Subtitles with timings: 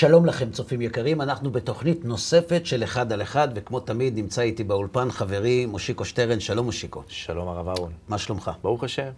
[0.00, 4.64] שלום לכם, צופים יקרים, אנחנו בתוכנית נוספת של אחד על אחד, וכמו תמיד נמצא איתי
[4.64, 6.40] באולפן חברי מושיקו שטרן.
[6.40, 7.02] שלום מושיקו.
[7.08, 7.92] שלום הרב אהרון.
[8.08, 8.50] מה שלומך?
[8.62, 9.10] ברוך השם.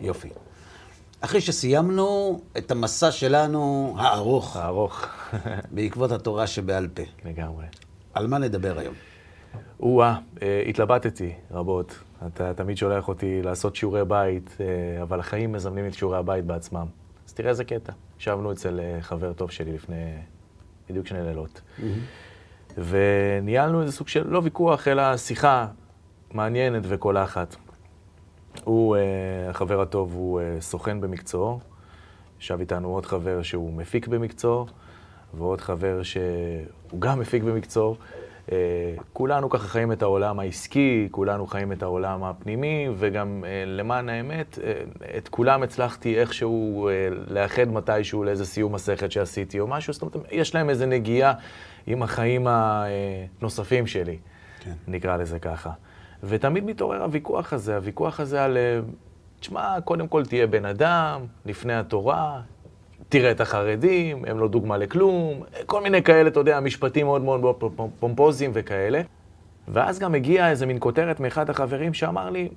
[0.00, 0.28] יופי.
[1.20, 5.06] אחרי שסיימנו את המסע שלנו הארוך, הארוך.
[5.74, 7.64] בעקבות התורה שבעל פה, לגמרי.
[8.14, 8.94] על מה נדבר היום?
[9.80, 11.98] או-אה, אה, התלבטתי רבות.
[12.26, 16.86] אתה תמיד שולח אותי לעשות שיעורי בית, אה, אבל החיים מזמנים את שיעורי הבית בעצמם.
[17.32, 17.92] אז תראה איזה קטע.
[18.18, 20.14] ישבנו אצל אה, חבר טוב שלי לפני
[20.88, 21.60] בדיוק שני לילות.
[22.78, 25.66] וניהלנו איזה סוג של, לא ויכוח, אלא שיחה
[26.30, 27.56] מעניינת וקולחת.
[28.64, 29.00] הוא, אה,
[29.50, 31.60] החבר הטוב, הוא אה, סוכן במקצועו.
[32.40, 34.66] ישב איתנו עוד חבר שהוא מפיק במקצועו,
[35.34, 37.96] ועוד חבר שהוא גם מפיק במקצועו.
[38.52, 38.56] אה,
[39.12, 44.58] כולנו ככה חיים את העולם העסקי, כולנו חיים את העולם הפנימי, וגם אה, למען האמת,
[44.62, 44.72] אה,
[45.18, 50.28] את כולם הצלחתי איכשהו אה, לאחד מתישהו לאיזה סיום מסכת שעשיתי או משהו, זאת אומרת,
[50.30, 51.32] יש להם איזה נגיעה
[51.86, 54.18] עם החיים הנוספים שלי,
[54.60, 54.72] כן.
[54.88, 55.70] נקרא לזה ככה.
[56.22, 58.58] ותמיד מתעורר הוויכוח הזה, הוויכוח הזה על,
[59.40, 62.40] תשמע, קודם כל תהיה בן אדם, לפני התורה,
[63.12, 67.56] תראה את החרדים, הם לא דוגמה לכלום, כל מיני כאלה, אתה יודע, משפטים מאוד מאוד
[68.00, 69.00] פומפוזיים וכאלה.
[69.68, 72.48] ואז גם הגיעה איזה מין כותרת מאחד החברים שאמר לי,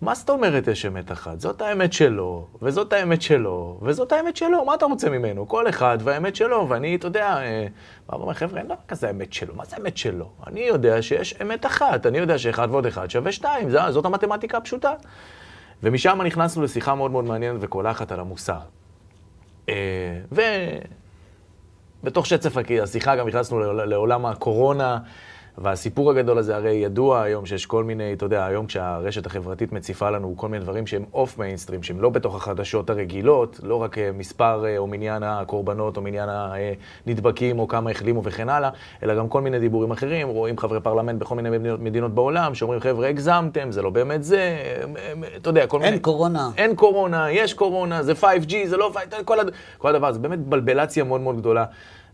[0.00, 1.40] מה זאת אומרת יש אמת אחת?
[1.40, 5.48] זאת האמת שלו, וזאת האמת שלו, וזאת האמת שלו, מה אתה רוצה ממנו?
[5.48, 7.66] כל אחד והאמת שלו, ואני, אתה יודע, אה,
[8.08, 10.30] בא ואומר, חבר'ה, אין דבר כזה אמת שלו, מה זה אמת שלו?
[10.46, 14.92] אני יודע שיש אמת אחת, אני יודע שאחד ועוד אחד שווה שתיים, זאת המתמטיקה הפשוטה.
[15.82, 18.58] ומשם נכנסנו לשיחה מאוד מאוד מעניינת וקולחת על המוסר.
[19.68, 19.74] אה,
[20.32, 20.40] ו...
[22.04, 24.98] בתוך שצף השיחה גם נכנסנו לעול- לעולם הקורונה,
[25.58, 30.10] והסיפור הגדול הזה הרי ידוע היום שיש כל מיני, אתה יודע, היום כשהרשת החברתית מציפה
[30.10, 34.10] לנו כל מיני דברים שהם off mainstream, שהם לא בתוך החדשות הרגילות, לא רק אה,
[34.14, 36.28] מספר אה, או מניין הקורבנות או מניין
[37.06, 38.70] הנדבקים או כמה החלימו וכן הלאה,
[39.02, 42.80] אלא גם כל מיני דיבורים אחרים, רואים חברי פרלמנט בכל מיני מדינות, מדינות בעולם, שאומרים,
[42.80, 44.56] חבר'ה, הגזמתם, זה לא באמת זה,
[45.36, 45.92] אתה יודע, כל מיני...
[45.92, 46.50] אין קורונה.
[46.56, 49.50] אין קורונה, יש קורונה, זה 5G, זה לא 5G, כל, הד...
[49.78, 50.18] כל הדבר הזה.
[50.18, 51.64] באמת בלבלציה מאוד מאוד גדולה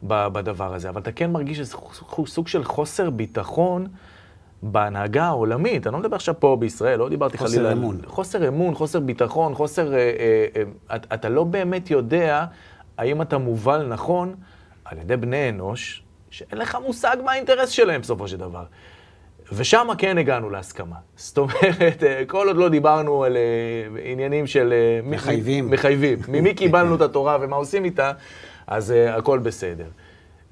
[0.03, 0.89] בדבר הזה.
[0.89, 1.77] אבל אתה כן מרגיש איזה
[2.27, 3.87] סוג- של חוסר ביטחון
[4.63, 5.87] בהנהגה העולמית.
[5.87, 7.71] אני לא מדבר עכשיו פה בישראל, לא דיברתי חוסר חלילה...
[7.71, 7.99] על- אמון.
[8.07, 9.95] חוסר אמון, חוסר ביטחון, חוסר...
[9.95, 10.47] אה, אה,
[10.91, 12.45] אה, אתה, אתה לא באמת יודע
[12.99, 14.35] האם אתה מובל נכון
[14.85, 18.65] על ידי בני אנוש, שאין לך מושג מה האינטרס שלהם בסופו של דבר.
[19.53, 20.97] ושם כן הגענו להסכמה.
[21.17, 23.41] זאת אומרת, אה, כל עוד לא דיברנו על אה,
[24.11, 24.73] עניינים של...
[24.73, 25.71] אה, מחייבים.
[25.71, 26.19] מחייבים.
[26.29, 28.13] ממי קיבלנו את התורה ומה עושים איתה,
[28.73, 29.89] אז uh, הכל בסדר.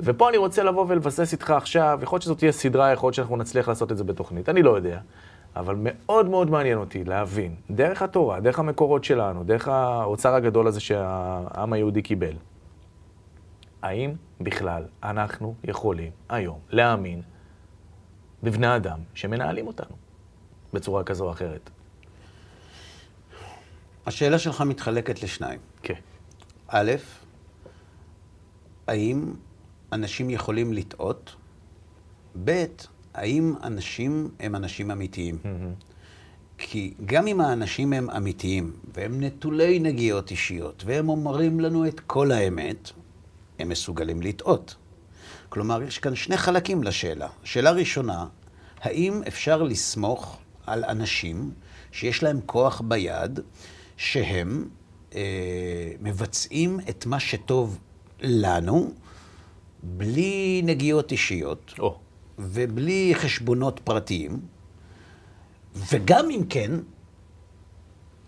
[0.00, 3.36] ופה אני רוצה לבוא ולבסס איתך עכשיו, יכול להיות שזאת תהיה סדרה, יכול להיות שאנחנו
[3.36, 5.00] נצליח לעשות את זה בתוכנית, אני לא יודע.
[5.56, 10.80] אבל מאוד מאוד מעניין אותי להבין, דרך התורה, דרך המקורות שלנו, דרך האוצר הגדול הזה
[10.80, 12.34] שהעם היהודי קיבל,
[13.82, 17.22] האם בכלל אנחנו יכולים היום להאמין
[18.42, 19.96] בבני אדם שמנהלים אותנו
[20.72, 21.70] בצורה כזו או אחרת?
[24.06, 25.60] השאלה שלך מתחלקת לשניים.
[25.82, 26.00] כן.
[26.68, 26.92] א',
[28.90, 29.32] האם
[29.92, 31.36] אנשים יכולים לטעות?
[32.44, 32.64] ב',
[33.14, 35.38] האם אנשים הם אנשים אמיתיים?
[36.58, 42.32] כי גם אם האנשים הם אמיתיים, והם נטולי נגיעות אישיות, והם אומרים לנו את כל
[42.32, 42.90] האמת,
[43.58, 44.76] הם מסוגלים לטעות.
[45.48, 47.28] כלומר, יש כאן שני חלקים לשאלה.
[47.44, 48.26] שאלה ראשונה,
[48.80, 51.50] האם אפשר לסמוך על אנשים
[51.92, 53.40] שיש להם כוח ביד,
[53.96, 54.68] שהם
[55.14, 57.78] אה, מבצעים את מה שטוב
[58.22, 58.92] לנו,
[59.82, 61.98] בלי נגיעות אישיות, או.
[62.38, 64.40] ובלי חשבונות פרטיים,
[65.74, 66.70] וגם אם כן,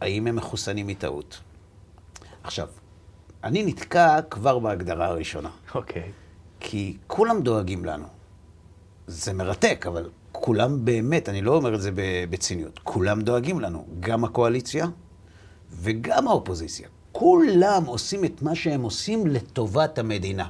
[0.01, 1.41] האם הם מחוסנים מטעות?
[2.43, 2.69] עכשיו,
[3.45, 6.13] אני נתקע כבר בהגדרה הראשונה, אוקיי.
[6.61, 8.07] כי כולם דואגים לנו.
[9.07, 11.91] זה מרתק, אבל כולם באמת, אני לא אומר את זה
[12.31, 14.87] בציניות, כולם דואגים לנו, גם הקואליציה
[15.71, 16.89] וגם האופוזיציה.
[17.23, 20.49] כולם עושים את מה שהם עושים לטובת המדינה.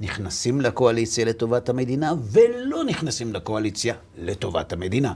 [0.00, 5.12] נכנסים לקואליציה לטובת המדינה, ולא נכנסים לקואליציה לטובת המדינה.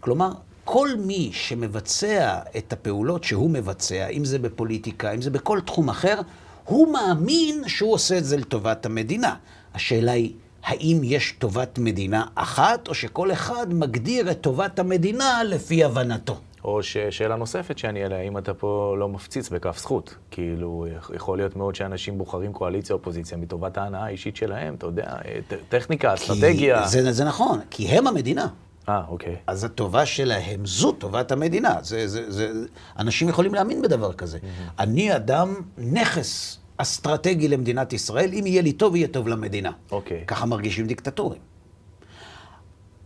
[0.00, 0.32] כלומר,
[0.64, 6.20] כל מי שמבצע את הפעולות שהוא מבצע, אם זה בפוליטיקה, אם זה בכל תחום אחר,
[6.64, 9.34] הוא מאמין שהוא עושה את זה לטובת המדינה.
[9.74, 10.32] השאלה היא,
[10.64, 16.40] האם יש טובת מדינה אחת, או שכל אחד מגדיר את טובת המדינה לפי הבנתו?
[16.64, 20.14] או ששאלה נוספת שאני אעלה, האם אתה פה לא מפציץ בכף זכות?
[20.30, 25.16] כאילו, יכול להיות מאוד שאנשים בוחרים קואליציה אופוזיציה מטובת ההנאה האישית שלהם, אתה יודע,
[25.48, 26.86] ט- טכניקה, אסטרטגיה.
[26.86, 28.46] זה, זה נכון, כי הם המדינה.
[28.88, 29.36] אה, אוקיי.
[29.46, 31.74] אז הטובה שלהם זו טובת המדינה.
[31.82, 32.52] זה, זה, זה,
[32.98, 34.38] אנשים יכולים להאמין בדבר כזה.
[34.78, 39.70] אני אדם, נכס אסטרטגי למדינת ישראל, אם יהיה לי טוב, יהיה טוב למדינה.
[39.90, 40.24] אוקיי.
[40.26, 41.40] ככה מרגישים דיקטטורים.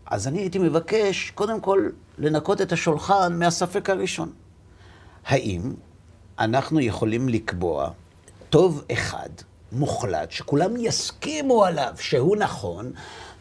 [0.06, 1.88] אז אני הייתי מבקש, קודם כל,
[2.18, 4.32] לנקות את השולחן מהספק הראשון.
[5.26, 5.72] האם
[6.38, 7.90] אנחנו יכולים לקבוע
[8.50, 9.28] טוב אחד,
[9.72, 12.92] מוחלט, שכולם יסכימו עליו שהוא נכון,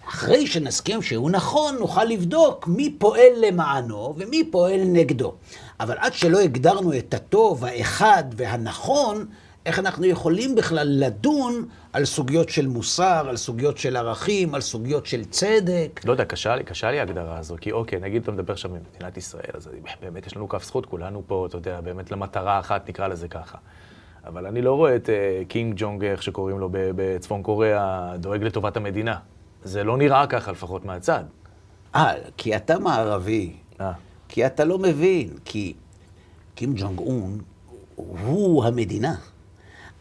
[0.09, 5.33] אחרי שנסכים שהוא נכון, נוכל לבדוק מי פועל למענו ומי פועל נגדו.
[5.79, 9.25] אבל עד שלא הגדרנו את הטוב, האחד והנכון,
[9.67, 15.05] איך אנחנו יכולים בכלל לדון על סוגיות של מוסר, על סוגיות של ערכים, על סוגיות
[15.05, 16.01] של צדק?
[16.05, 19.17] לא יודע, קשה לי, קשה לי ההגדרה הזו, כי אוקיי, נגיד אתה מדבר שם במדינת
[19.17, 19.69] ישראל, אז
[20.01, 23.57] באמת יש לנו כף זכות, כולנו פה, אתה יודע, באמת למטרה אחת, נקרא לזה ככה.
[24.25, 28.77] אבל אני לא רואה את uh, קינג ג'ונג, איך שקוראים לו בצפון קוריאה, דואג לטובת
[28.77, 29.17] המדינה.
[29.63, 31.23] זה לא נראה ככה, לפחות מהצד.
[31.95, 33.53] אה, כי אתה מערבי.
[33.81, 33.91] אה.
[34.29, 35.73] כי אתה לא מבין, כי
[36.55, 37.37] קים ג'ונג און
[37.95, 39.15] הוא המדינה.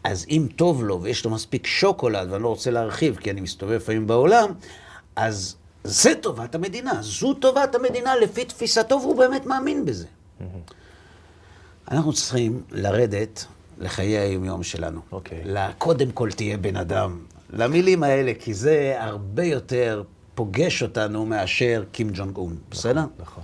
[0.07, 3.73] אז אם טוב לו ויש לו מספיק שוקולד, ואני לא רוצה להרחיב כי אני מסתובב
[3.73, 4.49] לפעמים בעולם,
[5.15, 7.01] אז זה טובת המדינה.
[7.01, 10.05] זו טובת המדינה לפי תפיסתו, והוא באמת מאמין בזה.
[11.91, 13.45] אנחנו צריכים לרדת
[13.79, 15.01] לחיי היומיום שלנו.
[15.11, 15.43] אוקיי.
[15.77, 17.19] קודם כל תהיה בן אדם.
[17.53, 20.03] למילים האלה, כי זה הרבה יותר
[20.35, 23.03] פוגש אותנו מאשר קים ג'ונג און, בסדר?
[23.19, 23.43] נכון.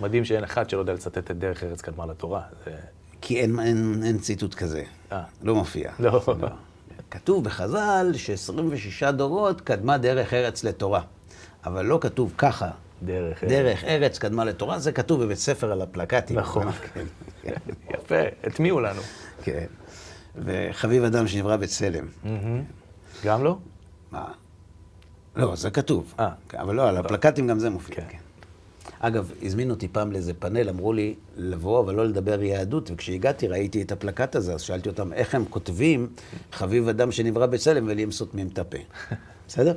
[0.00, 2.42] מדהים שאין אחד שלא יודע לצטט את דרך ארץ קדמה לתורה.
[2.64, 2.72] זה...
[3.20, 4.84] כי אין, אין, אין ציטוט כזה.
[5.12, 5.22] אה.
[5.42, 5.90] לא מופיע.
[6.00, 6.20] לא.
[7.10, 11.00] כתוב בחז"ל ש-26 דורות קדמה דרך ארץ לתורה.
[11.66, 12.70] אבל לא כתוב ככה.
[13.02, 13.52] דרך ארץ.
[13.52, 16.38] דרך ארץ קדמה לתורה, זה כתוב בבית ספר על הפלקטים.
[16.38, 16.72] נכון.
[16.94, 17.04] כן,
[17.42, 17.54] כן,
[17.94, 19.00] יפה, הטמיעו לנו.
[19.42, 19.66] כן.
[20.36, 22.06] וחביב אדם שנברא בצלם.
[23.24, 23.58] גם לא?
[24.12, 24.24] מה?
[25.36, 26.14] לא, זה כתוב.
[26.20, 26.28] אה.
[26.54, 28.04] אבל לא, על הפלקטים גם זה מופיע.
[29.00, 33.82] אגב, הזמינו אותי פעם לאיזה פאנל, אמרו לי לבוא, אבל לא לדבר יהדות, וכשהגעתי ראיתי
[33.82, 36.08] את הפלקט הזה, אז שאלתי אותם איך הם כותבים
[36.52, 38.78] חביב אדם שנברא בצלם, ולי הם סותמים את הפה.
[39.48, 39.74] בסדר?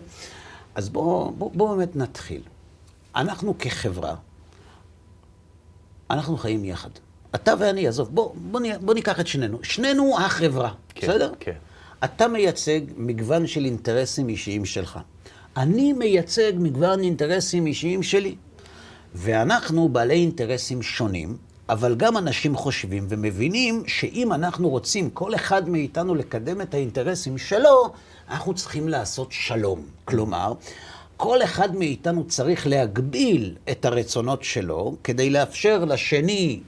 [0.76, 2.42] אז בואו בוא, בוא באמת נתחיל.
[3.16, 4.16] אנחנו כחברה,
[6.10, 6.90] אנחנו חיים יחד.
[7.36, 9.60] אתה ואני, עזוב, בוא, בוא, בוא ניקח את שנינו.
[9.64, 11.32] שנינו החברה, כן, בסדר?
[11.40, 11.54] כן.
[12.04, 15.00] אתה מייצג מגוון של אינטרסים אישיים שלך.
[15.58, 18.36] אני מייצג מגוון אינטרסים אישיים שלי.
[19.16, 21.38] ואנחנו בעלי אינטרסים שונים,
[21.70, 27.94] אבל גם אנשים חושבים ומבינים שאם אנחנו רוצים, כל אחד מאיתנו לקדם את האינטרסים שלו,
[28.30, 29.82] אנחנו צריכים לעשות שלום.
[30.06, 30.54] כלומר,
[31.18, 36.60] כל אחד מאיתנו צריך להגביל את הרצונות שלו כדי לאפשר לשני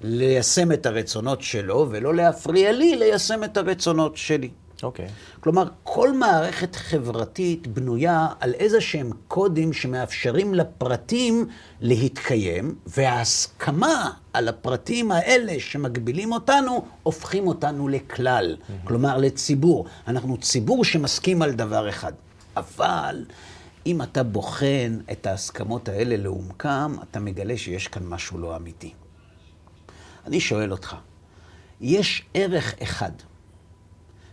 [0.00, 4.50] ליישם את הרצונות שלו, ולא להפריע לי ליישם את הרצונות שלי.
[4.82, 5.08] אוקיי.
[5.40, 11.46] כלומר, כל מערכת חברתית בנויה על איזה שהם קודים שמאפשרים לפרטים
[11.80, 19.86] להתקיים, וההסכמה על הפרטים האלה שמגבילים אותנו, הופכים אותנו לכלל, כלומר לציבור.
[20.06, 22.12] אנחנו ציבור שמסכים על דבר אחד.
[22.56, 23.24] אבל
[23.86, 28.92] אם אתה בוחן את ההסכמות האלה לעומקם, אתה מגלה שיש כאן משהו לא אמיתי.
[30.26, 30.96] אני שואל אותך,
[31.80, 33.10] יש ערך אחד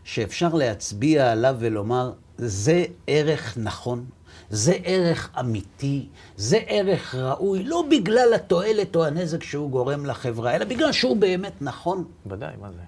[0.10, 4.06] שאפשר להצביע עליו ולומר, זה ערך נכון,
[4.50, 6.08] זה ערך אמיתי,
[6.38, 11.62] זה ערך ראוי, לא בגלל התועלת או הנזק שהוא גורם לחברה, אלא בגלל שהוא באמת
[11.62, 12.06] נכון.
[12.26, 12.82] ודאי, מה זה?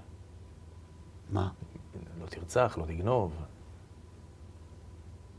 [1.32, 1.50] מה?
[2.22, 3.32] לא תרצח, לא תגנוב.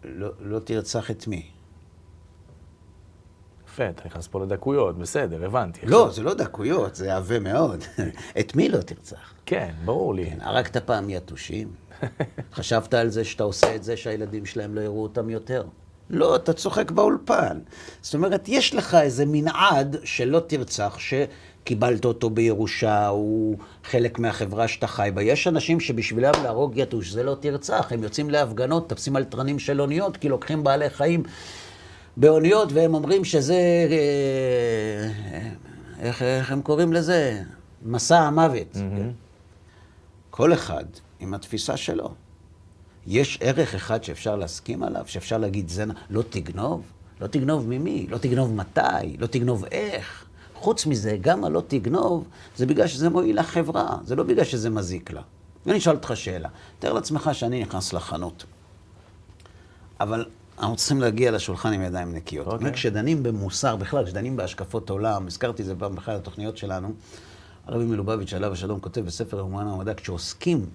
[0.05, 1.51] לא, לא תרצח את מי?
[3.73, 5.87] יפה, אתה נכנס פה לדקויות, בסדר, הבנתי.
[5.87, 7.85] לא, זה לא דקויות, זה עבה מאוד.
[8.41, 9.33] את מי לא תרצח?
[9.47, 10.31] כן, ברור לי.
[10.31, 11.69] כן, הרגת פעם יתושים?
[12.55, 15.65] חשבת על זה שאתה עושה את זה שהילדים שלהם לא יראו אותם יותר?
[16.11, 17.59] לא, אתה צוחק באולפן.
[18.03, 24.87] זאת אומרת, יש לך איזה מנעד שלא תרצח, שקיבלת אותו בירושה, הוא חלק מהחברה שאתה
[24.87, 25.23] חי בה.
[25.23, 29.81] יש אנשים שבשבילם להרוג יתוש זה לא תרצח, הם יוצאים להפגנות, תופסים על תרנים של
[29.81, 31.23] אוניות, כי לוקחים בעלי חיים
[32.17, 33.87] באוניות, והם אומרים שזה...
[33.91, 35.11] אה,
[36.01, 37.43] איך, איך הם קוראים לזה?
[37.83, 38.77] מסע המוות.
[40.31, 40.85] כל אחד
[41.21, 42.15] עם התפיסה שלו.
[43.07, 46.83] יש ערך אחד שאפשר להסכים עליו, שאפשר להגיד, זה לא תגנוב?
[47.21, 48.07] לא תגנוב ממי?
[48.11, 49.17] לא תגנוב מתי?
[49.19, 50.25] לא תגנוב איך?
[50.55, 55.11] חוץ מזה, גם הלא תגנוב, זה בגלל שזה מועיל לחברה, זה לא בגלל שזה מזיק
[55.11, 55.23] לה.
[55.67, 56.49] ואני אשאל אותך שאלה.
[56.79, 58.45] תאר לעצמך שאני נכנס לחנות,
[60.01, 60.25] אבל
[60.63, 62.47] אנחנו צריכים להגיע לשולחן עם ידיים נקיות.
[62.47, 62.69] אוקיי.
[62.69, 62.73] Okay.
[62.73, 66.93] כשדנים במוסר, בכלל, כשדנים בהשקפות עולם, הזכרתי את זה פעם באחת התוכניות שלנו,
[67.67, 70.67] הרבי מלובביץ' עליו השלום כותב בספר אומן המדע, כשעוסקים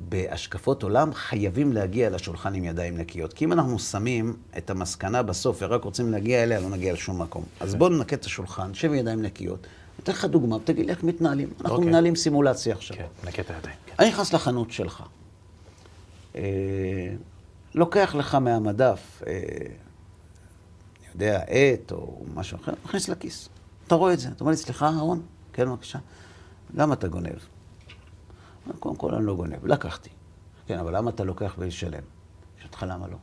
[0.00, 3.32] בהשקפות עולם, חייבים להגיע לשולחן עם ידיים נקיות.
[3.32, 7.44] כי אם אנחנו שמים את המסקנה בסוף ורק רוצים להגיע אליה, לא נגיע לשום מקום.
[7.60, 9.66] אז בואו ננקה את השולחן, שב עם ידיים נקיות,
[10.02, 11.48] אתן לך דוגמה, ותגיד לי איך מתנהלים.
[11.60, 11.88] אנחנו אוקיי.
[11.88, 12.96] מנהלים סימולציה עכשיו.
[12.96, 13.76] כן, נקה את הידיים.
[13.86, 13.94] כן.
[13.98, 15.02] אני נכנס לחנות שלך,
[16.36, 16.42] אה,
[17.74, 19.32] לוקח לך מהמדף, אה,
[20.98, 23.48] אני יודע, עט או משהו אחר, מכניס לכיס.
[23.86, 25.22] אתה רואה את זה, אתה אומר לי, סליחה, אהרון?
[25.52, 25.98] כן, בבקשה.
[26.74, 27.38] למה אתה גונב?
[28.78, 30.10] קודם כל, אני לא גונב, לקחתי.
[30.66, 31.92] כן, אבל למה אתה לוקח בלי לשלם?
[31.92, 33.16] אני אותך למה לא.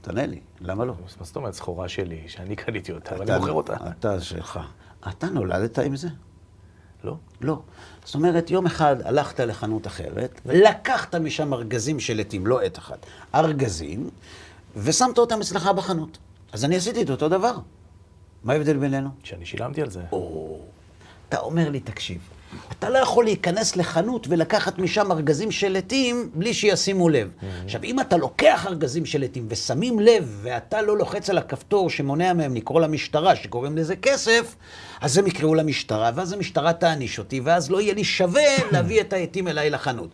[0.00, 0.94] תענה לי, למה לא?
[1.18, 3.76] מה זאת אומרת, סחורה שלי, שאני קניתי אותה, ואני מוכר אותה?
[3.90, 4.60] אתה שלך.
[5.08, 6.08] אתה נולדת עם זה?
[7.04, 7.16] לא?
[7.40, 7.58] לא.
[8.04, 12.96] זאת אומרת, יום אחד הלכת לחנות אחרת, ולקחת משם ארגזים של עטים, לא עט אחד,
[13.34, 14.10] ארגזים,
[14.76, 16.18] ושמת אותם אצלך בחנות.
[16.52, 17.54] אז אני עשיתי את אותו דבר.
[18.44, 19.08] מה ההבדל בינינו?
[19.24, 20.02] שאני שילמתי על זה.
[20.12, 20.58] או,
[21.28, 22.20] אתה אומר לי, תקשיב,
[22.78, 27.30] אתה לא יכול להיכנס לחנות ולקחת משם ארגזים של עטים בלי שישימו לב.
[27.64, 32.32] עכשיו, אם אתה לוקח ארגזים של עטים ושמים לב, ואתה לא לוחץ על הכפתור שמונע
[32.32, 34.54] מהם לקרוא למשטרה, שקוראים לזה כסף,
[35.00, 39.12] אז הם יקראו למשטרה, ואז המשטרה תעניש אותי, ואז לא יהיה לי שווה להביא את
[39.12, 40.08] העטים אליי לחנות.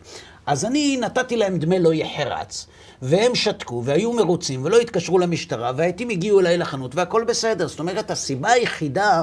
[0.45, 2.67] אז אני נתתי להם דמי לא יחרץ,
[3.01, 7.67] והם שתקו והיו מרוצים ולא התקשרו למשטרה, והעטים הגיעו אליי לחנות והכל בסדר.
[7.67, 9.21] זאת אומרת, הסיבה היחידה...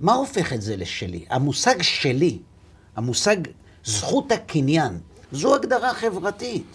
[0.00, 1.24] מה הופך את זה לשלי?
[1.30, 2.38] המושג שלי,
[2.96, 3.36] המושג
[3.84, 4.98] זכות הקניין,
[5.32, 6.66] זו הגדרה חברתית.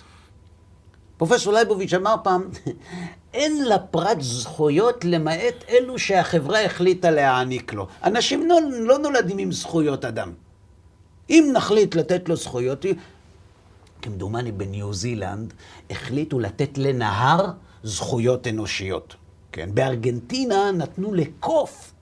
[1.17, 2.49] פרופסור לייבוביץ' אמר פעם,
[3.33, 7.87] אין לפרט זכויות למעט אלו שהחברה החליטה להעניק לו.
[8.03, 10.33] אנשים לא, לא נולדים עם זכויות אדם.
[11.29, 12.85] אם נחליט לתת לו זכויות,
[14.01, 15.53] כמדומני בניו זילנד,
[15.89, 17.51] החליטו לתת לנהר
[17.83, 19.15] זכויות אנושיות.
[19.51, 21.93] כן, בארגנטינה נתנו לקוף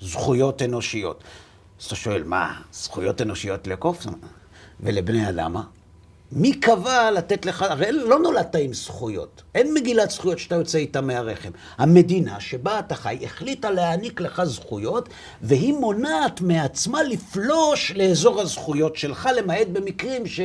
[0.00, 1.24] זכויות אנושיות.
[1.80, 4.06] אז אתה שואל, מה, זכויות אנושיות לקוף?
[4.80, 5.56] ולבני אדם?
[6.32, 9.42] מי קבע לתת לך, הרי לא נולדת עם זכויות.
[9.54, 11.50] אין מגילת זכויות שאתה יוצא איתה מהרחם.
[11.78, 15.08] המדינה שבה אתה חי החליטה להעניק לך זכויות,
[15.42, 20.40] והיא מונעת מעצמה לפלוש לאזור הזכויות שלך, למעט במקרים ש...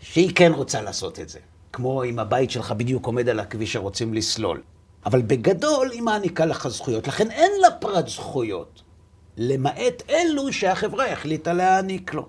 [0.00, 1.38] שהיא כן רוצה לעשות את זה.
[1.72, 4.60] כמו אם הבית שלך בדיוק עומד על הכביש שרוצים לסלול.
[5.06, 8.82] אבל בגדול היא מעניקה לך זכויות, לכן אין לפרט זכויות,
[9.36, 12.26] למעט אלו שהחברה החליטה להעניק לו.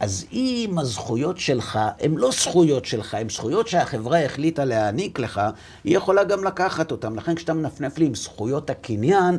[0.00, 5.40] אז אם הזכויות שלך הן לא זכויות שלך, הן זכויות שהחברה החליטה להעניק לך,
[5.84, 7.14] היא יכולה גם לקחת אותן.
[7.14, 9.38] לכן כשאתה מנפנף לי עם זכויות הקניין,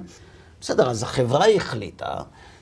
[0.62, 2.16] בסדר, אז החברה החליטה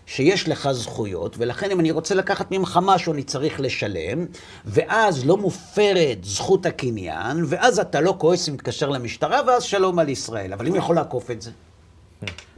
[0.06, 4.26] שיש לך זכויות, ולכן אם אני רוצה לקחת ממך משהו, אני צריך לשלם,
[4.66, 10.10] ואז לא מופרת זכות הקניין, ואז אתה לא כועס אם מתקשר למשטרה, ואז שלום על
[10.10, 10.54] ישראל.
[10.54, 11.52] אבל אם יכול לעקוף את זה?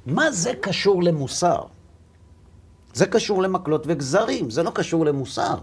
[0.05, 1.61] מה זה קשור למוסר?
[2.93, 5.55] זה קשור למקלות וגזרים, זה לא קשור למוסר.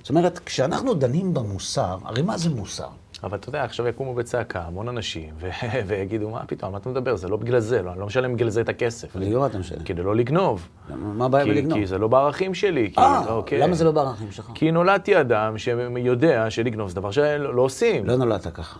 [0.00, 2.88] זאת אומרת, כשאנחנו דנים במוסר, הרי מה זה מוסר?
[3.22, 5.50] אבל אתה יודע, עכשיו יקומו בצעקה המון אנשים, ו-
[5.86, 7.16] ויגידו, מה פתאום, מה אתה מדבר?
[7.16, 9.16] זה לא בגלל זה, לא, אני לא משלם בגלל זה את הכסף.
[9.16, 9.82] בגלל אתה משלם?
[9.84, 10.68] כדי לא לגנוב.
[10.98, 11.78] מה הבעיה בלגנוב?
[11.78, 12.92] כי זה לא בערכים שלי.
[12.98, 13.58] אה, אוקיי.
[13.58, 14.50] למה זה לא בערכים שלך?
[14.54, 18.06] כי נולדתי אדם שיודע שלגנוב זה דבר שלא לא עושים.
[18.06, 18.78] לא נולדת ככה.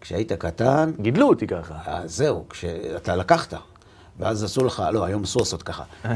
[0.00, 1.74] כשהיית קטן, גידלו אותי ככה.
[1.86, 3.54] אז זהו, כשאתה לקחת,
[4.18, 5.84] ואז עשו לך, לא, היום אסור לעשות ככה.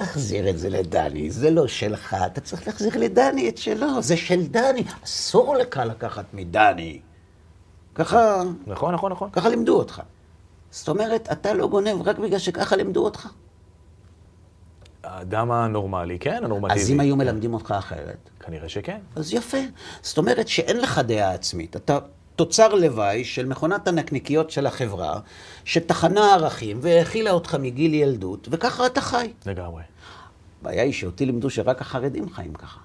[0.00, 4.46] תחזיר את זה לדני, זה לא שלך, אתה צריך להחזיר לדני את שלו, זה של
[4.46, 7.00] דני, אסור לך לקחת מדני.
[7.94, 9.30] ככה, נכון, נכון, נכון.
[9.32, 10.02] ככה לימדו אותך.
[10.70, 13.28] זאת אומרת, אתה לא גונב רק בגלל שככה לימדו אותך.
[15.04, 16.80] האדם הנורמלי, כן, הנורמטיבי.
[16.80, 18.98] אז אם היו מלמדים אותך אחרת, כנראה שכן.
[19.16, 19.58] אז יפה.
[20.02, 21.76] זאת אומרת שאין לך דעה עצמית.
[21.76, 21.98] אתה
[22.40, 25.20] תוצר לוואי של מכונת הנקניקיות של החברה,
[25.64, 29.32] שטחנה ערכים והאכילה אותך מגיל ילדות, וככה אתה חי.
[29.46, 29.82] לגמרי.
[30.60, 32.80] הבעיה היא שאותי לימדו שרק החרדים חיים ככה.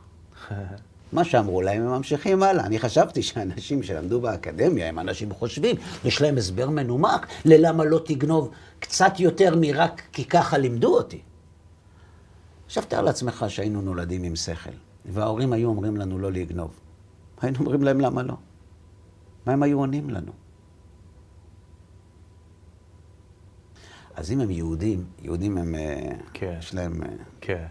[1.13, 2.65] מה שאמרו להם, הם ממשיכים הלאה.
[2.65, 8.51] אני חשבתי שאנשים שלמדו באקדמיה הם אנשים חושבים, יש להם הסבר מנומק ללמה לא תגנוב
[8.79, 11.21] קצת יותר מרק כי ככה לימדו אותי.
[12.65, 14.69] עכשיו תאר לעצמך שהיינו נולדים עם שכל,
[15.05, 16.71] וההורים היו אומרים לנו לא לגנוב.
[17.41, 18.33] היינו אומרים להם למה לא.
[19.45, 20.31] מה הם היו עונים לנו?
[24.15, 26.55] אז אם הם יהודים, יהודים הם, אה, כן.
[26.59, 27.03] יש להם...
[27.03, 27.07] אה,
[27.41, 27.65] כן.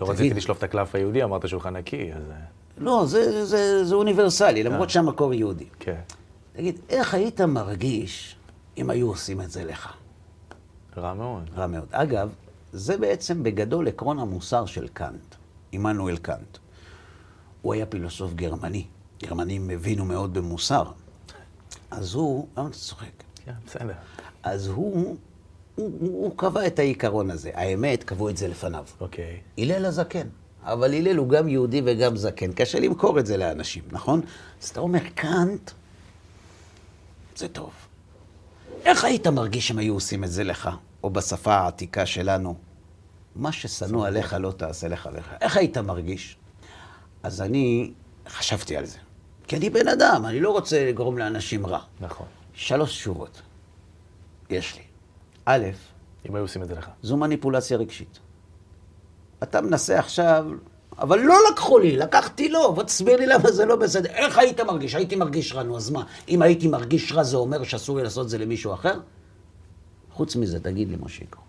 [0.00, 0.10] לא תגיד.
[0.10, 2.22] רציתי לשלוף את הקלף היהודי, אמרת שולחן נקי, אז...
[2.30, 2.36] אה,
[2.78, 5.66] לא, זה, זה, זה אוניברסלי, למרות שהמקור יהודי.
[5.78, 6.00] כן.
[6.52, 8.36] תגיד, איך היית מרגיש
[8.78, 9.92] אם היו עושים את זה לך?
[10.96, 11.50] רע מאוד.
[11.56, 11.88] רע מאוד.
[11.90, 12.34] אגב,
[12.72, 15.34] זה בעצם בגדול עקרון המוסר של קאנט,
[15.72, 16.58] עמנואל קאנט.
[17.62, 18.86] הוא היה פילוסוף גרמני.
[19.22, 20.84] גרמנים הבינו מאוד במוסר.
[21.90, 23.06] אז הוא, למה אתה צוחק?
[23.44, 23.92] כן, בסדר.
[24.42, 25.16] אז הוא, הוא,
[25.74, 27.50] הוא, הוא קבע את העיקרון הזה.
[27.54, 28.84] האמת, קבעו את זה לפניו.
[29.00, 29.40] אוקיי.
[29.58, 30.28] הלל הזקן.
[30.62, 32.52] אבל הלל הוא גם יהודי וגם זקן.
[32.52, 34.20] קשה למכור את זה לאנשים, נכון?
[34.62, 35.70] אז אתה אומר, קאנט,
[37.36, 37.70] זה טוב.
[38.84, 40.70] איך היית מרגיש אם היו עושים את זה לך?
[41.02, 42.54] או בשפה העתיקה שלנו,
[43.36, 45.30] מה ששנוא עליך לא תעשה לך לך.
[45.40, 46.36] איך היית מרגיש?
[47.22, 47.92] אז אני
[48.28, 48.98] חשבתי על זה.
[49.48, 51.80] כי אני בן אדם, אני לא רוצה לגרום לאנשים רע.
[52.00, 52.26] נכון.
[52.54, 53.42] שלוש תשובות
[54.50, 54.82] יש לי.
[55.44, 55.64] א',
[56.28, 56.88] אם היו עושים את זה לך.
[57.02, 58.18] זו מניפולציה רגשית.
[59.42, 60.46] אתה מנסה עכשיו,
[60.98, 64.10] אבל לא לקחו לי, לקחתי לו, בוא תסביר לי למה זה לא בסדר.
[64.10, 64.94] איך היית מרגיש?
[64.94, 66.04] הייתי מרגיש רע, נו, אז מה?
[66.28, 69.00] אם הייתי מרגיש רע זה אומר שאסור לי לעשות את זה למישהו אחר?
[70.12, 71.40] חוץ מזה, תגיד לי, מושיקו,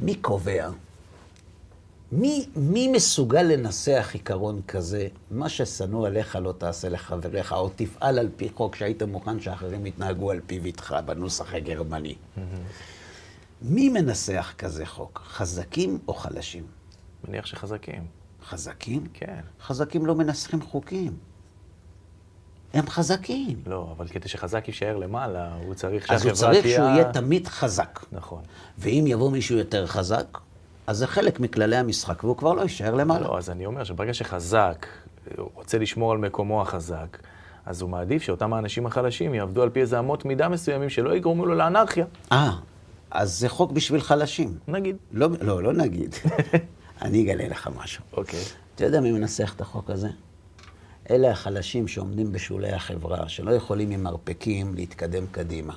[0.00, 0.68] מי קובע?
[2.12, 8.28] מי, מי מסוגל לנסח עיקרון כזה, מה ששנוא עליך לא תעשה לחבריך, או תפעל על
[8.36, 12.14] פי חוק שהיית מוכן שאחרים יתנהגו על פיו איתך בנוסח הגרמני?
[13.62, 15.22] מי מנסח כזה חוק?
[15.26, 16.66] חזקים או חלשים?
[17.28, 18.06] מניח שחזקים.
[18.44, 19.06] חזקים?
[19.14, 19.40] כן.
[19.62, 21.16] חזקים לא מנסחים חוקים.
[22.72, 23.62] הם חזקים.
[23.66, 26.76] לא, אבל כדי שחזק יישאר למעלה, הוא צריך אז שהחברה הוא צריך תהיה...
[26.76, 28.00] שהוא יהיה תמיד חזק.
[28.12, 28.42] נכון.
[28.78, 30.38] ואם יבוא מישהו יותר חזק,
[30.86, 33.28] אז זה חלק מכללי המשחק, והוא כבר לא יישאר למעלה.
[33.28, 34.86] לא, אז אני אומר שברגע שחזק
[35.54, 37.18] רוצה לשמור על מקומו החזק,
[37.66, 41.46] אז הוא מעדיף שאותם האנשים החלשים יעבדו על פי איזה אמות מידה מסוימים שלא יגרמו
[41.46, 42.50] לו לאנרכיה, אה,
[43.10, 44.58] אז זה חוק בשביל חלשים.
[44.68, 44.96] נגיד.
[45.12, 46.14] לא, לא, לא נגיד.
[47.02, 48.04] אני אגלה לך משהו.
[48.12, 48.40] אוקיי.
[48.74, 50.08] אתה יודע מי מנסח את החוק הזה?
[51.10, 55.74] אלה החלשים שעומדים בשולי החברה, שלא יכולים עם מרפקים להתקדם קדימה.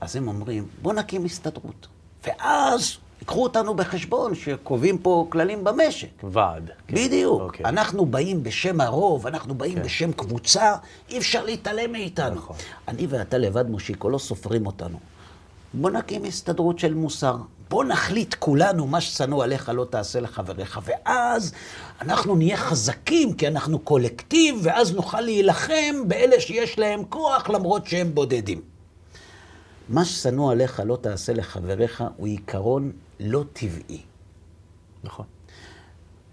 [0.00, 1.88] אז הם אומרים, בוא נקים הסתדרות.
[2.26, 6.08] ואז ייקחו אותנו בחשבון שקובעים פה כללים במשק.
[6.22, 6.70] ועד.
[6.86, 6.94] כן.
[6.94, 7.40] בדיוק.
[7.40, 7.66] אוקיי.
[7.66, 9.82] אנחנו באים בשם הרוב, אנחנו באים כן.
[9.82, 10.74] בשם קבוצה,
[11.08, 12.34] אי אפשר להתעלם מאיתנו.
[12.34, 12.56] נכון.
[12.88, 14.98] אני ואתה לבד, מושיקו, לא סופרים אותנו.
[15.74, 17.36] בוא נקים הסתדרות של מוסר.
[17.68, 21.52] בוא נחליט כולנו, מה ששנוא עליך לא תעשה לחבריך, ואז
[22.00, 28.14] אנחנו נהיה חזקים, כי אנחנו קולקטיב, ואז נוכל להילחם באלה שיש להם כוח, למרות שהם
[28.14, 28.60] בודדים.
[29.88, 34.02] מה ששנוא עליך לא תעשה לחבריך הוא עיקרון לא טבעי.
[35.04, 35.26] נכון.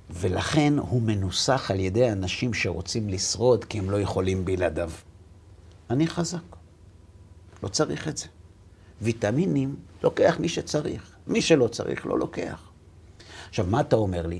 [0.09, 4.91] ולכן הוא מנוסח על ידי אנשים שרוצים לשרוד כי הם לא יכולים בלעדיו.
[5.89, 6.55] אני חזק,
[7.63, 8.25] לא צריך את זה.
[9.01, 12.69] ויטמינים לוקח מי שצריך, מי שלא צריך לא לוקח.
[13.49, 14.39] עכשיו, מה אתה אומר לי?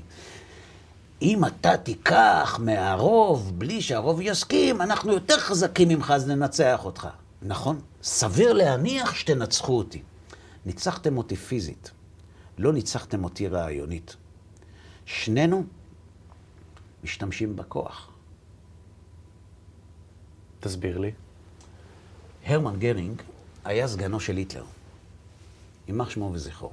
[1.22, 7.08] אם אתה תיקח מהרוב בלי שהרוב יסכים, אנחנו יותר חזקים ממך, אז ננצח אותך.
[7.42, 10.02] נכון, סביר להניח שתנצחו אותי.
[10.66, 11.90] ניצחתם אותי פיזית,
[12.58, 14.16] לא ניצחתם אותי רעיונית.
[15.06, 15.64] שנינו
[17.04, 18.10] משתמשים בכוח.
[20.60, 21.12] תסביר לי.
[22.44, 23.22] הרמן גרינג
[23.64, 24.64] היה סגנו של היטלר,
[25.88, 26.70] יימח שמו וזכרו.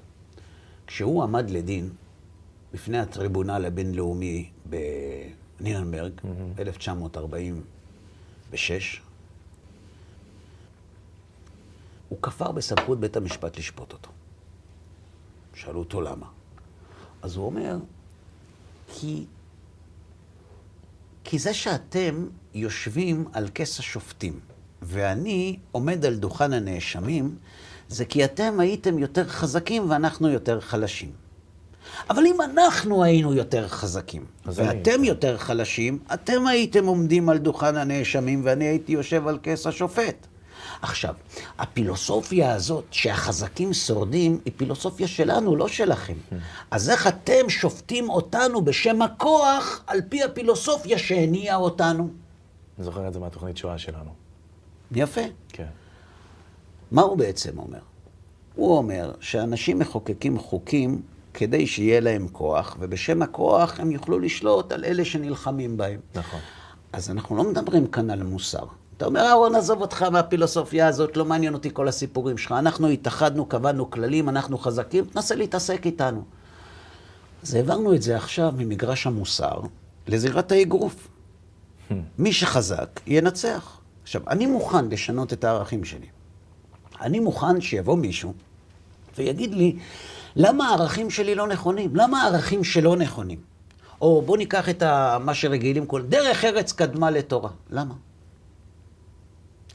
[0.88, 1.90] כשהוא עמד לדין
[2.74, 4.50] בפני הטריבונל הבינלאומי
[5.60, 6.12] בנירנברג,
[6.56, 8.58] ב-1946,
[12.10, 14.15] הוא כפר בסמכות בית המשפט לשפוט אותו.
[15.56, 16.26] שאלו אותו למה.
[17.22, 17.78] אז הוא אומר,
[18.96, 19.26] כי,
[21.24, 24.40] כי זה שאתם יושבים על כס השופטים,
[24.82, 27.36] ואני עומד על דוכן הנאשמים,
[27.90, 31.12] זה כי אתם הייתם יותר חזקים ואנחנו יותר חלשים.
[32.10, 37.38] אבל אם אנחנו היינו יותר חזקים, אז אני- ואתם יותר חלשים, אתם הייתם עומדים על
[37.38, 40.28] דוכן הנאשמים ואני הייתי יושב על כס השופט.
[40.82, 41.14] עכשיו,
[41.60, 46.14] הפילוסופיה הזאת שהחזקים שורדים, היא פילוסופיה שלנו, לא שלכם.
[46.72, 52.10] אז איך אתם שופטים אותנו בשם הכוח על פי הפילוסופיה שהניעה אותנו?
[52.78, 54.10] אני זוכר את זה מהתוכנית שואה שלנו.
[54.92, 55.22] יפה.
[55.50, 55.68] כן.
[56.92, 57.80] מה הוא בעצם אומר?
[58.56, 61.02] הוא אומר שאנשים מחוקקים חוקים
[61.34, 66.00] כדי שיהיה להם כוח, ובשם הכוח הם יוכלו לשלוט על אלה שנלחמים בהם.
[66.16, 66.40] נכון.
[66.94, 68.66] אז אנחנו לא מדברים כאן על מוסר.
[68.98, 72.52] אתה אומר, אהרון, עזוב אותך מהפילוסופיה הזאת, לא מעניין אותי כל הסיפורים שלך.
[72.52, 76.24] אנחנו התאחדנו, קבענו כללים, אנחנו חזקים, תנסה להתעסק איתנו.
[77.44, 79.60] אז העברנו את זה עכשיו ממגרש המוסר
[80.08, 81.08] לזירת האגרוף.
[82.18, 83.80] מי שחזק, ינצח.
[84.04, 86.08] עכשיו, אני מוכן לשנות את הערכים שלי.
[87.02, 88.34] אני מוכן שיבוא מישהו
[89.18, 89.76] ויגיד לי,
[90.36, 91.96] למה הערכים שלי לא נכונים?
[91.96, 93.40] למה הערכים שלו נכונים?
[94.02, 96.02] או בוא ניקח את ה, מה שרגילים כל...
[96.02, 97.50] דרך ארץ קדמה לתורה.
[97.70, 97.94] למה?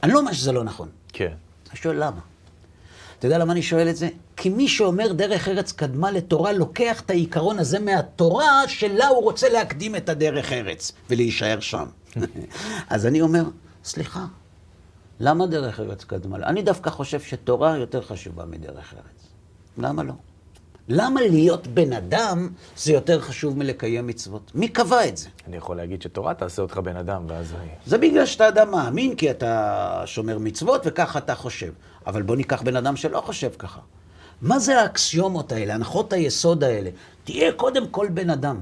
[0.03, 0.89] אני לא אומר שזה לא נכון.
[1.13, 1.33] כן.
[1.69, 2.19] אני שואל למה.
[3.19, 4.09] אתה יודע למה אני שואל את זה?
[4.37, 9.49] כי מי שאומר דרך ארץ קדמה לתורה, לוקח את העיקרון הזה מהתורה, שלה הוא רוצה
[9.49, 11.85] להקדים את הדרך ארץ, ולהישאר שם.
[12.89, 13.43] אז אני אומר,
[13.83, 14.25] סליחה,
[15.19, 16.37] למה דרך ארץ קדמה?
[16.37, 19.27] אני דווקא חושב שתורה יותר חשובה מדרך ארץ.
[19.77, 20.13] למה לא?
[20.87, 24.51] למה להיות בן אדם זה יותר חשוב מלקיים מצוות?
[24.55, 25.29] מי קבע את זה?
[25.47, 27.53] אני יכול להגיד שתורה תעשה אותך בן אדם, ואז...
[27.85, 31.71] זה בגלל שאתה אדם מאמין, כי אתה שומר מצוות וככה אתה חושב.
[32.07, 33.79] אבל בוא ניקח בן אדם שלא חושב ככה.
[34.41, 36.89] מה זה האקסיומות האלה, הנחות היסוד האלה?
[37.23, 38.59] תהיה קודם כל בן אדם.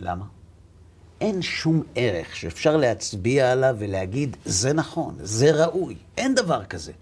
[0.00, 0.24] למה?
[1.20, 5.96] אין שום ערך שאפשר להצביע עליו ולהגיד, זה נכון, זה ראוי.
[6.16, 6.92] אין דבר כזה.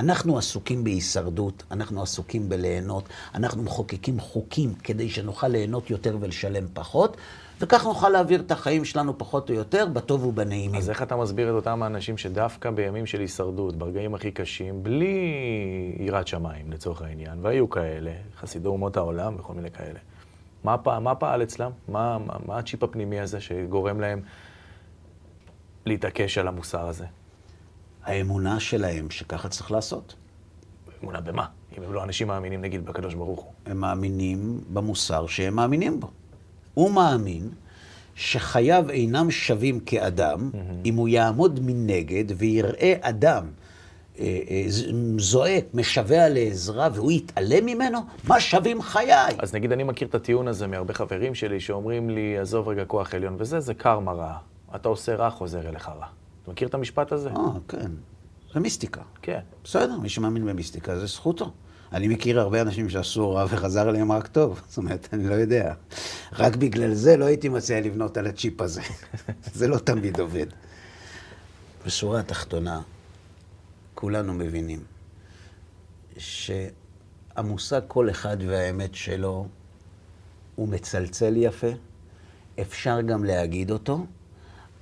[0.00, 7.16] אנחנו עסוקים בהישרדות, אנחנו עסוקים בליהנות, אנחנו מחוקקים חוקים כדי שנוכל ליהנות יותר ולשלם פחות,
[7.60, 10.74] וכך נוכל להעביר את החיים שלנו פחות או יותר בטוב ובנעימים.
[10.74, 15.16] אז איך אתה מסביר את אותם האנשים שדווקא בימים של הישרדות, ברגעים הכי קשים, בלי
[15.98, 19.98] יראת שמיים לצורך העניין, והיו כאלה, חסידי אומות העולם וכל מיני כאלה,
[20.64, 21.70] מה, פעל, מה פעל אצלם?
[21.88, 24.20] מה, מה, מה הצ'יפ הפנימי הזה שגורם להם
[25.86, 27.06] להתעקש על המוסר הזה?
[28.10, 30.14] האמונה שלהם שככה צריך לעשות.
[31.02, 31.46] אמונה במה?
[31.78, 33.52] אם הם לא אנשים מאמינים, נגיד, בקדוש ברוך הוא.
[33.66, 36.10] הם מאמינים במוסר שהם מאמינים בו.
[36.74, 37.48] הוא מאמין
[38.14, 40.56] שחייו אינם שווים כאדם, mm-hmm.
[40.84, 43.46] אם הוא יעמוד מנגד ויראה אדם
[44.18, 44.64] אה, אה,
[45.18, 47.98] זועק, משווע לעזרה, והוא יתעלם ממנו?
[48.28, 49.36] מה שווים חיי?
[49.38, 53.14] אז נגיד, אני מכיר את הטיעון הזה מהרבה חברים שלי שאומרים לי, עזוב רגע כוח
[53.14, 54.38] עליון וזה, זה קרמה רעה.
[54.74, 56.19] אתה עושה רע, חוזר אליך רע.
[56.50, 57.28] מכיר את המשפט הזה?
[57.28, 57.90] אה, כן.
[58.54, 59.02] זה מיסטיקה.
[59.22, 59.40] כן.
[59.64, 61.52] בסדר, מי שמאמין במיסטיקה זה זכותו.
[61.92, 64.60] אני מכיר הרבה אנשים שעשו רע וחזר אליהם רק טוב.
[64.68, 65.74] זאת אומרת, אני לא יודע.
[66.32, 68.82] רק בגלל זה לא הייתי מציע לבנות על הצ'יפ הזה.
[69.54, 70.46] זה לא תמיד עובד.
[71.86, 72.80] בשורה התחתונה,
[73.94, 74.84] כולנו מבינים
[76.18, 79.46] שהמושג כל אחד והאמת שלו
[80.54, 81.70] הוא מצלצל יפה,
[82.60, 84.06] אפשר גם להגיד אותו,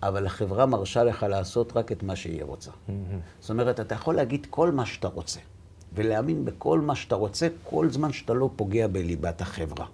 [0.03, 2.71] אבל החברה מרשה לך לעשות רק את מה שהיא רוצה.
[2.71, 2.93] Mm-hmm.
[3.41, 5.41] זאת אומרת, אתה יכול להגיד כל מה שאתה רוצה,
[5.93, 9.87] ולהאמין בכל מה שאתה רוצה, כל זמן שאתה לא פוגע בליבת החברה.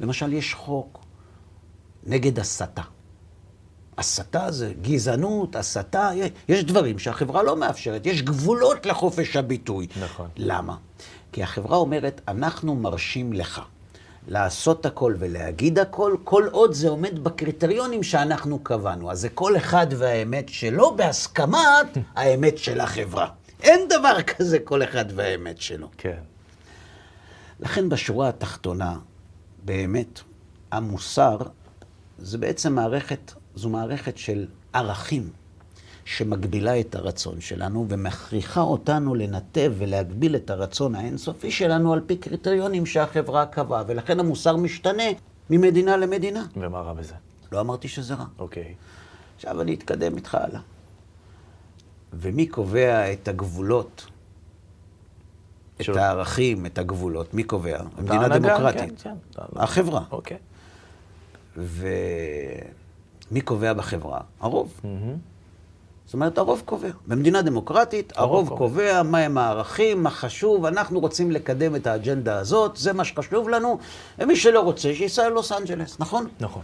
[0.00, 0.98] למשל, יש חוק
[2.06, 2.82] נגד הסתה.
[3.98, 6.10] הסתה זה גזענות, הסתה,
[6.48, 9.86] יש דברים שהחברה לא מאפשרת, יש גבולות לחופש הביטוי.
[10.02, 10.28] נכון.
[10.36, 10.76] למה?
[11.32, 13.60] כי החברה אומרת, אנחנו מרשים לך
[14.28, 19.10] לעשות הכל ולהגיד הכל, כל עוד זה עומד בקריטריונים שאנחנו קבענו.
[19.10, 23.28] אז זה כל אחד והאמת שלו בהסכמת האמת של החברה.
[23.62, 25.88] אין דבר כזה כל אחד והאמת שלו.
[25.98, 26.18] כן.
[27.60, 28.98] לכן בשורה התחתונה,
[29.64, 30.20] באמת,
[30.72, 31.36] המוסר
[32.18, 35.30] זה בעצם מערכת זו מערכת של ערכים
[36.04, 42.86] שמגבילה את הרצון שלנו ומכריחה אותנו לנתב ולהגביל את הרצון האינסופי שלנו על פי קריטריונים
[42.86, 45.02] שהחברה קבעה, ולכן המוסר משתנה
[45.50, 46.46] ממדינה למדינה.
[46.56, 47.14] ומה רע בזה?
[47.52, 48.24] לא אמרתי שזה רע.
[48.38, 48.74] אוקיי.
[49.36, 50.60] עכשיו אני אתקדם איתך הלאה.
[52.12, 54.06] ומי קובע את הגבולות?
[55.80, 57.80] את הערכים, את הגבולות, מי קובע?
[57.98, 59.02] המדינה דמוקרטית.
[59.02, 59.42] כן, כן.
[59.56, 60.02] החברה.
[60.10, 60.36] אוקיי.
[61.56, 61.88] ו...
[63.30, 64.20] מי קובע בחברה?
[64.40, 64.80] הרוב.
[66.12, 66.88] זאת אומרת, הרוב קובע.
[67.06, 72.92] במדינה דמוקרטית, הרוב קובע מהם הערכים, מה חשוב, אנחנו רוצים לקדם את האג'נדה הזאת, זה
[72.92, 73.78] מה שחשוב לנו,
[74.18, 76.26] ומי שלא רוצה, שייסע ללוס אנג'לס, נכון?
[76.40, 76.62] נכון.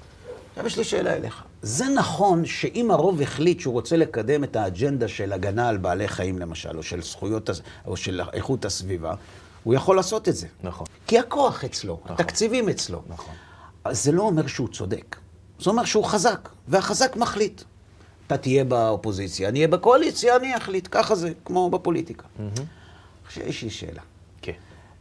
[0.50, 1.42] עכשיו יש לי שאלה אליך.
[1.62, 6.38] זה נכון שאם הרוב החליט שהוא רוצה לקדם את האג'נדה של הגנה על בעלי חיים,
[6.38, 7.50] למשל, או של זכויות,
[7.86, 9.14] או של איכות הסביבה,
[9.64, 10.46] הוא יכול לעשות את זה.
[10.62, 10.86] נכון.
[11.06, 12.16] כי הכוח אצלו, נכון.
[12.18, 13.02] התקציבים אצלו.
[13.08, 13.34] נכון.
[13.90, 15.16] זה לא אומר שהוא צודק.
[15.60, 17.62] זה אומר שהוא חזק, והחזק מחליט.
[18.28, 20.88] אתה תהיה באופוזיציה, אני אהיה בקואליציה, אני אחליט.
[20.90, 22.26] ככה זה, כמו בפוליטיקה.
[23.26, 24.02] עכשיו, יש לי שאלה.
[24.42, 24.52] כן.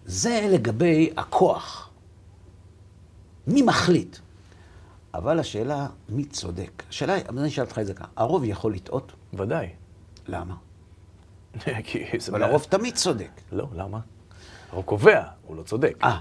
[0.06, 1.90] זה לגבי הכוח.
[3.48, 4.18] מי מחליט?
[5.14, 6.84] אבל השאלה, מי צודק?
[6.90, 9.12] השאלה, אני אשאל אותך את זה ככה, הרוב יכול לטעות?
[9.34, 9.70] ודאי.
[10.28, 10.56] למה?
[11.84, 12.32] כי זה...
[12.32, 13.32] אבל הרוב תמיד צודק.
[13.52, 14.00] לא, למה?
[14.72, 15.98] הרוב קובע, הוא לא צודק.
[16.04, 16.20] אה,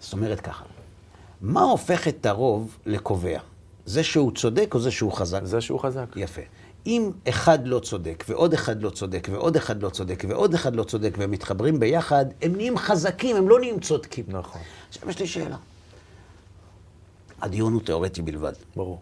[0.00, 0.64] זאת אומרת ככה,
[1.40, 3.40] מה הופך את הרוב לקובע?
[3.88, 5.44] זה שהוא צודק או זה שהוא חזק?
[5.44, 6.06] זה שהוא חזק.
[6.16, 6.42] יפה.
[6.86, 10.84] אם אחד לא צודק, ועוד אחד לא צודק, ועוד אחד לא צודק, ועוד אחד לא
[10.84, 14.24] צודק, והם מתחברים ביחד, הם נהיים חזקים, הם לא נהיים צודקים.
[14.28, 14.60] נכון.
[14.88, 15.56] עכשיו יש לי שאלה.
[17.40, 18.52] הדיון הוא תיאורטי בלבד.
[18.76, 19.00] ברור.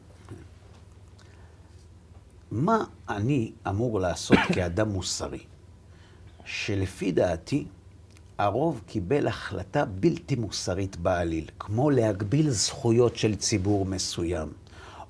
[2.51, 5.44] מה אני אמור לעשות כאדם מוסרי,
[6.44, 7.66] שלפי דעתי
[8.38, 14.49] הרוב קיבל החלטה בלתי מוסרית בעליל, כמו להגביל זכויות של ציבור מסוים,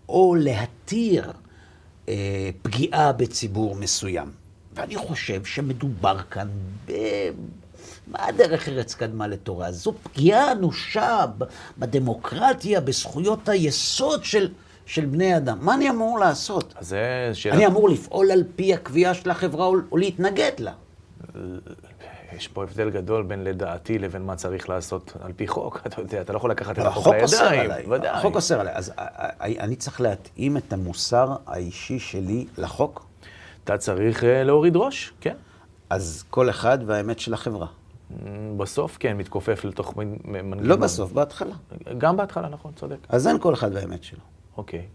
[0.09, 1.33] או להתיר
[2.09, 4.31] אה, פגיעה בציבור מסוים.
[4.75, 6.49] ואני חושב שמדובר כאן
[6.87, 6.93] ב...
[8.07, 9.73] מה הדרך ארץ קדמה לתורה?
[9.73, 11.25] זו פגיעה אנושה
[11.79, 14.49] בדמוקרטיה, בזכויות היסוד של,
[14.87, 15.59] של בני אדם.
[15.61, 16.75] מה אני אמור לעשות?
[16.81, 17.55] זה שאלה...
[17.55, 20.73] אני אמור לפעול על פי הקביעה של החברה או, או להתנגד לה.
[22.33, 25.81] יש פה הבדל גדול בין לדעתי לבין מה צריך לעשות על פי חוק.
[25.87, 27.93] אתה יודע, אתה לא יכול לקחת את אבל החוק לידיים.
[28.11, 28.75] החוק אוסר עליי.
[28.75, 29.07] אז אה,
[29.41, 33.07] אה, אני צריך להתאים את המוסר האישי שלי לחוק,
[33.65, 35.37] אתה צריך אה, להוריד ראש, כן.
[35.91, 37.67] אז כל אחד והאמת של החברה.
[38.11, 40.65] אמ, בסוף, כן, מתכופף לתוך מנגנון.
[40.65, 41.55] לא בסוף, בהתחלה.
[41.99, 42.99] גם בהתחלה, נכון, צודק.
[43.09, 44.21] אז אין כל אחד והאמת שלו.
[44.57, 44.87] אוקיי.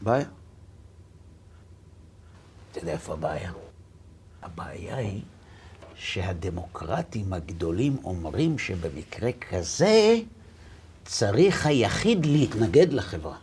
[0.00, 0.24] בעיה.
[2.70, 3.52] אתה יודע איפה הבעיה?
[4.42, 5.22] הבעיה היא
[5.94, 10.18] שהדמוקרטים הגדולים אומרים שבמקרה כזה
[11.04, 13.36] צריך היחיד להתנגד לחברה.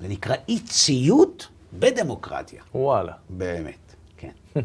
[0.00, 2.62] זה נקרא אי ציות בדמוקרטיה.
[2.74, 3.12] וואלה.
[3.30, 4.32] באמת, כן.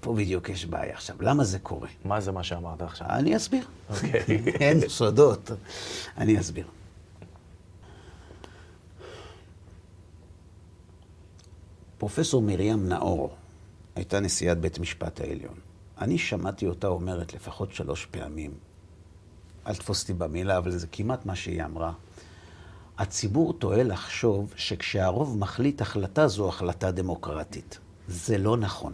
[0.00, 0.94] פה בדיוק יש בעיה.
[0.94, 1.88] עכשיו, למה זה קורה?
[2.04, 3.06] מה זה מה שאמרת עכשיו?
[3.10, 3.66] אני אסביר.
[3.90, 4.42] אוקיי.
[4.60, 5.50] אין סודות.
[6.18, 6.66] אני אסביר.
[11.98, 13.36] פרופסור מרים נאור
[13.96, 15.54] הייתה נשיאת בית משפט העליון.
[15.98, 18.54] אני שמעתי אותה אומרת לפחות שלוש פעמים,
[19.66, 21.92] אל תפוס אותי במילה, אבל זה כמעט מה שהיא אמרה.
[22.98, 27.78] הציבור טועה לחשוב שכשהרוב מחליט החלטה זו החלטה דמוקרטית.
[28.08, 28.92] זה לא נכון.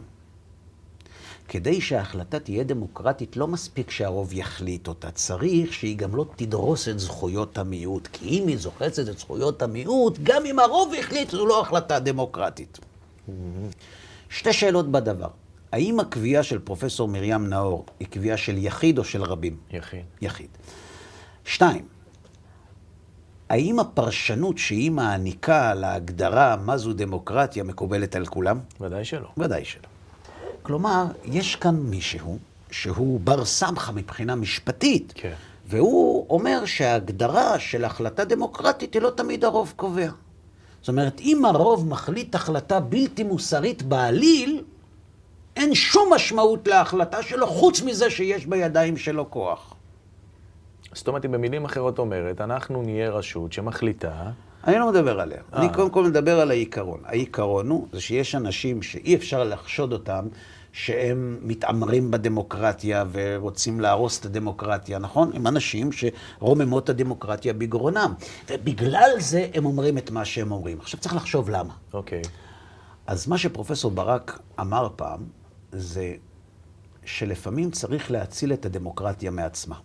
[1.49, 6.99] כדי שההחלטה תהיה דמוקרטית, לא מספיק שהרוב יחליט אותה, צריך שהיא גם לא תדרוס את
[6.99, 8.09] זכויות המיעוט.
[8.13, 12.79] כי אם היא זוחצת את זכויות המיעוט, גם אם הרוב החליט, זו לא החלטה דמוקרטית.
[14.31, 15.29] שתי שאלות בדבר.
[15.73, 19.57] האם הקביעה של פרופסור מרים נאור היא קביעה של יחיד או של רבים?
[19.71, 20.05] יחיד.
[20.21, 20.49] יחיד.
[21.45, 21.85] שתיים,
[23.49, 28.61] האם הפרשנות שהיא מעניקה להגדרה מה זו דמוקרטיה מקובלת על כולם?
[28.81, 29.29] ודאי שלא.
[29.39, 29.83] ודאי שלא.
[30.63, 32.39] כלומר, יש כאן מישהו
[32.71, 35.35] שהוא בר סמכה מבחינה משפטית, כן.
[35.67, 40.11] והוא אומר שההגדרה של החלטה דמוקרטית היא לא תמיד הרוב קובע.
[40.81, 44.65] זאת אומרת, אם הרוב מחליט החלטה בלתי מוסרית בעליל,
[45.57, 49.75] אין שום משמעות להחלטה שלו, חוץ מזה שיש בידיים שלו כוח.
[50.93, 54.31] זאת אומרת, היא במילים אחרות אומרת, אנחנו נהיה רשות שמחליטה,
[54.67, 55.39] אני לא מדבר עליה.
[55.55, 55.61] אה.
[55.61, 57.01] אני קודם כל מדבר על העיקרון.
[57.05, 60.27] העיקרון הוא, זה שיש אנשים שאי אפשר לחשוד אותם
[60.73, 65.31] שהם מתעמרים בדמוקרטיה ורוצים להרוס את הדמוקרטיה, נכון?
[65.35, 68.15] הם אנשים שרוממות הדמוקרטיה בגרונם.
[68.51, 70.81] ובגלל זה הם אומרים את מה שהם אומרים.
[70.81, 71.75] עכשיו צריך לחשוב למה.
[71.93, 72.23] אוקיי,
[73.07, 75.21] אז מה שפרופסור ברק אמר פעם,
[75.73, 76.15] זה
[77.05, 79.77] שלפעמים צריך להציל את הדמוקרטיה מעצמה.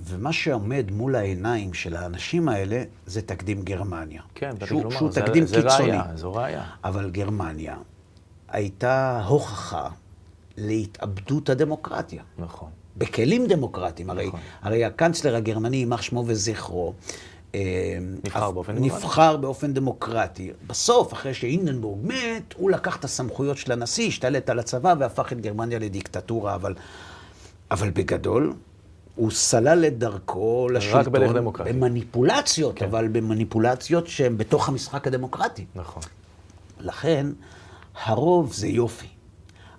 [0.00, 4.22] ומה שעומד מול העיניים של האנשים האלה זה תקדים גרמניה.
[4.34, 5.90] כן, שהוא, לומר, שהוא זה- תקדים זה קיצוני.
[5.90, 6.64] ראיה, זו ראיה.
[6.84, 7.76] אבל גרמניה
[8.48, 9.88] הייתה הוכחה
[10.56, 12.22] להתאבדות הדמוקרטיה.
[12.38, 12.68] נכון.
[12.96, 14.10] בכלים דמוקרטיים.
[14.10, 14.40] הרי, נכון.
[14.62, 16.92] הרי הקנצלר הגרמני, יימח שמו וזכרו,
[17.54, 17.60] אה,
[18.24, 18.96] נבחר אף- באופן דמוקרטי.
[19.04, 20.50] נבחר באופן דמוקרטי.
[20.66, 25.40] בסוף, אחרי שהינדנבורג מת, הוא לקח את הסמכויות של הנשיא, השתלט על הצבא והפך את
[25.40, 26.74] גרמניה לדיקטטורה, אבל,
[27.70, 28.52] אבל בגדול,
[29.14, 31.12] הוא סלל את דרכו לשלטון.
[31.12, 31.76] בדרך דמוקרטית.
[31.76, 32.86] במניפולציות, כן.
[32.86, 35.64] אבל במניפולציות שהן בתוך המשחק הדמוקרטי.
[35.74, 36.02] נכון.
[36.80, 37.26] לכן,
[38.04, 39.06] הרוב זה יופי,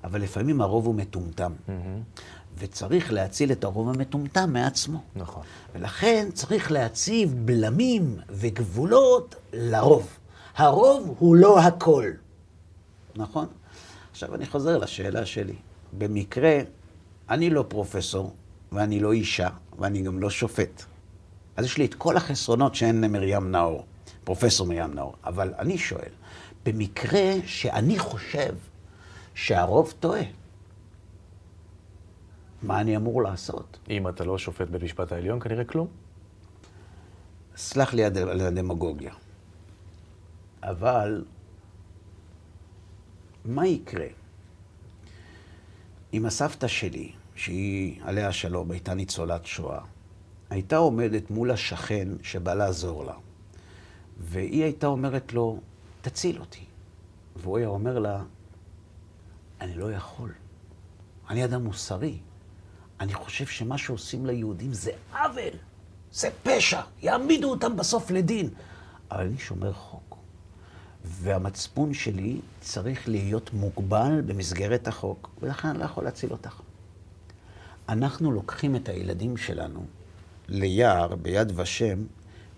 [0.04, 1.52] אבל לפעמים הרוב הוא מטומטם.
[2.58, 5.02] וצריך להציל את הרוב המטומטם מעצמו.
[5.16, 5.44] נכון.
[5.76, 10.08] ולכן צריך להציב בלמים וגבולות לרוב.
[10.56, 12.12] הרוב הוא לא הכל.
[13.16, 13.46] נכון?
[14.12, 15.56] עכשיו אני חוזר לשאלה שלי.
[15.98, 16.60] במקרה,
[17.30, 18.34] אני לא פרופסור,
[18.72, 19.50] ואני לא אישה,
[19.80, 20.84] ואני גם לא שופט.
[21.58, 23.86] אז יש לי את כל החסרונות שאין למרים נאור,
[24.24, 25.14] פרופסור מרים נאור.
[25.26, 26.12] אבל אני שואל,
[26.68, 28.56] במקרה שאני חושב
[29.36, 30.22] שהרוב טועה,
[32.64, 33.80] מה אני אמור לעשות?
[33.90, 35.88] אם אתה לא שופט בית משפט העליון, כנראה כלום.
[37.56, 39.14] סלח לי על הדמגוגיה.
[40.64, 41.26] אבל
[43.46, 44.08] מה יקרה
[46.14, 49.80] אם הסבתא שלי, שהיא, עליה השלום, הייתה ניצולת שואה,
[50.50, 53.14] הייתה עומדת מול השכן שבא לעזור לה,
[54.20, 55.60] והיא הייתה אומרת לו,
[56.10, 56.66] תציל אותי.
[57.36, 58.24] והוא היה אומר לה,
[59.62, 60.34] אני לא יכול.
[61.30, 62.18] אני אדם מוסרי.
[63.00, 65.54] אני חושב שמה שעושים ליהודים זה עוול,
[66.12, 68.50] זה פשע, יעמידו אותם בסוף לדין.
[69.12, 70.18] אבל אני שומר חוק,
[71.06, 76.62] והמצפון שלי צריך להיות מוגבל במסגרת החוק, ולכן אני לא יכול להציל אותך.
[77.90, 79.86] אנחנו לוקחים את הילדים שלנו
[80.48, 82.04] ליער ביד ושם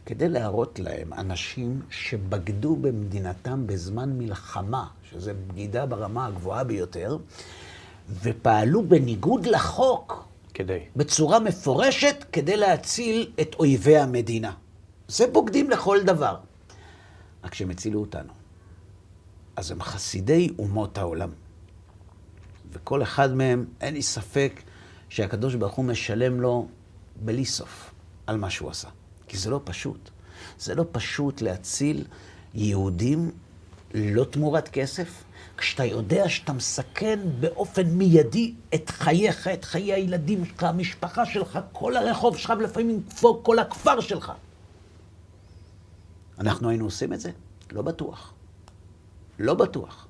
[0.10, 7.18] כדי להראות להם אנשים שבגדו במדינתם בזמן מלחמה, שזה בגידה ברמה הגבוהה ביותר,
[8.22, 10.80] ופעלו בניגוד לחוק כדי.
[10.96, 14.54] בצורה מפורשת כדי להציל את אויבי המדינה.
[15.08, 16.38] זה בוגדים לכל דבר.
[17.44, 18.34] רק שהם הצילו אותנו.
[19.56, 21.30] אז הם חסידי אומות העולם.
[22.72, 24.62] וכל אחד מהם, אין לי ספק
[25.10, 26.68] שהקדוש ברוך הוא משלם לו
[27.16, 27.92] בלי סוף
[28.28, 28.90] על מה שהוא עשה.
[29.30, 30.10] כי זה לא פשוט.
[30.60, 32.06] זה לא פשוט להציל
[32.54, 33.32] יהודים
[33.94, 35.24] לא תמורת כסף,
[35.58, 41.98] כשאתה יודע שאתה מסכן באופן מיידי את חייך, את חיי הילדים שלך, המשפחה שלך, כל
[41.98, 43.04] הרחוב שלך, ולפעמים
[43.44, 44.32] כל הכפר שלך.
[46.40, 47.32] אנחנו היינו עושים את זה?
[47.72, 48.34] לא בטוח.
[49.40, 50.08] לא בטוח.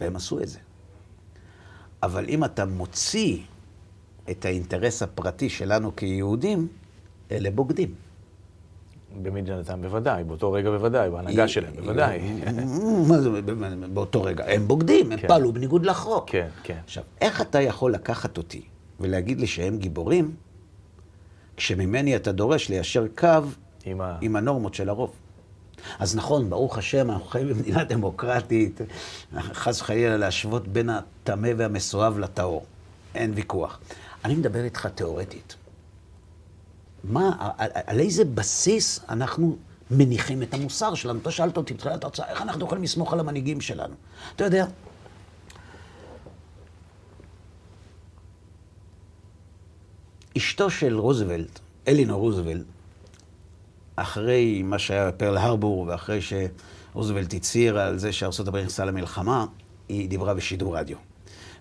[0.00, 0.58] והם עשו את זה.
[2.02, 3.38] אבל אם אתה מוציא
[4.30, 6.68] את האינטרס הפרטי שלנו כיהודים,
[7.32, 7.94] אלה בוגדים.
[9.22, 12.20] במדינתם בוודאי, באותו רגע בוודאי, בהנהגה שלהם בוודאי.
[13.08, 13.30] מה זה
[13.94, 14.44] באותו רגע?
[14.48, 15.28] הם בוגדים, הם כן.
[15.28, 16.30] פעלו בניגוד לחוק.
[16.30, 16.78] כן, כן.
[16.84, 18.62] עכשיו, איך אתה יכול לקחת אותי
[19.00, 20.34] ולהגיד לי שהם גיבורים,
[21.56, 23.28] כשממני אתה דורש ליישר קו
[23.84, 24.18] עם, ה...
[24.20, 25.12] עם הנורמות של הרוב?
[25.98, 28.80] אז נכון, ברוך השם, אנחנו חיים במדינה דמוקרטית,
[29.38, 32.64] חס וחלילה להשוות בין הטמא והמסואב לטהור.
[33.14, 33.80] אין ויכוח.
[34.24, 35.56] אני מדבר איתך תיאורטית.
[37.04, 39.56] מה, על, על איזה בסיס אנחנו
[39.90, 41.18] מניחים את המוסר שלנו?
[41.18, 43.94] אתה שאלת אותי בתחילת ההרצאה, איך אנחנו יכולים לסמוך על המנהיגים שלנו?
[44.36, 44.66] אתה יודע,
[50.36, 52.66] אשתו של רוזוולט, אלינור רוזוולט,
[53.96, 59.46] אחרי מה שהיה בפרל הרבור, ואחרי שרוזוולט הצהיר על זה שארצות הברית נכנסה למלחמה,
[59.88, 60.96] היא דיברה בשידור רדיו.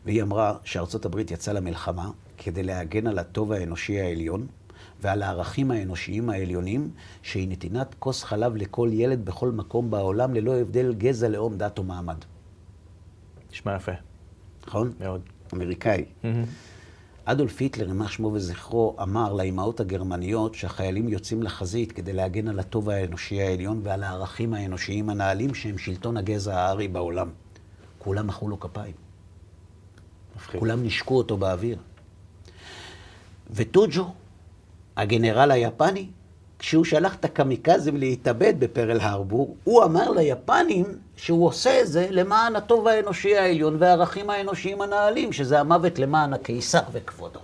[0.06, 4.48] והיא אמרה שארצות הברית יצאה למלחמה כדי להגן על הטוב האנושי העליון,
[5.02, 10.94] ועל הערכים האנושיים העליונים, שהיא נתינת כוס חלב לכל ילד בכל מקום בעולם, ללא הבדל
[10.94, 12.18] גזע, לאום, דת או מעמד.
[13.52, 13.92] נשמע יפה.
[14.68, 14.92] נכון?
[15.00, 15.22] מאוד.
[15.54, 16.06] אמריקאי.
[16.24, 16.28] Mm-hmm.
[17.26, 22.90] אדולף היטלר, יימח שמו וזכרו, אמר לאימהות הגרמניות שהחיילים יוצאים לחזית כדי להגן על הטוב
[22.90, 27.30] האנושי העליון ועל הערכים האנושיים הנעלים שהם שלטון הגזע הארי בעולם.
[28.00, 28.94] כולם מחאו לו כפיים.
[30.36, 30.60] מפחיד.
[30.60, 31.78] כולם נשקו אותו באוויר.
[33.54, 34.14] וטוג'ו,
[34.98, 36.08] הגנרל היפני,
[36.60, 42.56] כשהוא שלח את הקמיקזים להתאבד בפרל הרבור, הוא אמר ליפנים שהוא עושה את זה למען
[42.56, 47.40] הטוב האנושי העליון והערכים האנושיים הנעלים, שזה המוות למען הקיסר וכבודו.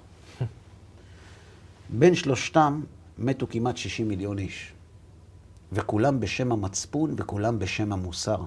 [1.89, 2.81] בין שלושתם
[3.17, 4.73] מתו כמעט 60 מיליון איש,
[5.71, 8.37] וכולם בשם המצפון וכולם בשם המוסר.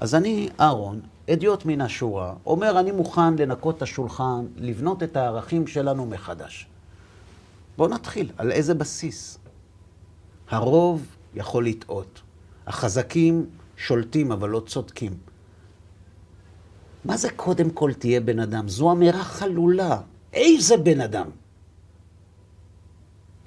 [0.00, 5.66] אז אני, אהרון, אדיוט מן השורה, אומר, אני מוכן לנקות את השולחן, לבנות את הערכים
[5.66, 6.66] שלנו מחדש.
[7.76, 9.38] בואו נתחיל, על איזה בסיס?
[10.48, 12.22] הרוב יכול לטעות.
[12.66, 15.16] החזקים שולטים, אבל לא צודקים.
[17.04, 18.68] מה זה קודם כל תהיה בן אדם?
[18.68, 20.00] זו אמירה חלולה.
[20.32, 21.30] איזה בן אדם?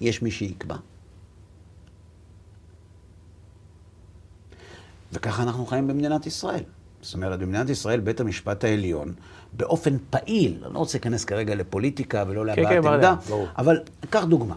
[0.02, 0.78] יש מי שיקבע.
[5.14, 6.64] וככה אנחנו חיים במדינת ישראל.
[7.02, 9.14] זאת אומרת, במדינת ישראל בית המשפט העליון,
[9.54, 13.16] באופן פעיל, אני לא רוצה להיכנס כרגע לפוליטיקה ולא להבעת כן, כן, עמדה,
[13.58, 14.56] אבל קח דוגמה.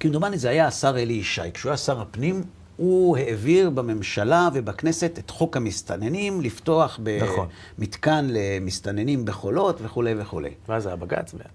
[0.00, 1.42] כמדומני זה היה השר אלי ישי.
[1.54, 2.42] כשהוא היה שר הפנים,
[2.76, 7.48] הוא העביר בממשלה ובכנסת את חוק המסתננים, לפתוח נכון.
[7.78, 10.54] במתקן למסתננים בחולות וכולי וכולי.
[10.68, 11.48] ואז היה בג"ץ ואין.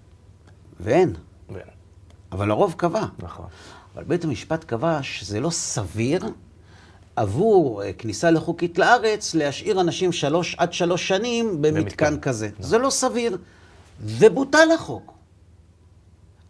[0.80, 1.14] ואין.
[1.50, 1.68] ואין.
[2.32, 3.04] אבל הרוב קבע.
[3.18, 3.46] נכון.
[3.94, 6.24] אבל בית המשפט קבע שזה לא סביר
[7.18, 12.20] עבור אה, כניסה לחוקית לארץ להשאיר אנשים שלוש עד שלוש שנים במתקן, במתקן.
[12.20, 12.48] כזה.
[12.58, 12.70] נכון.
[12.70, 13.38] זה לא סביר.
[14.00, 15.12] ובוטל החוק.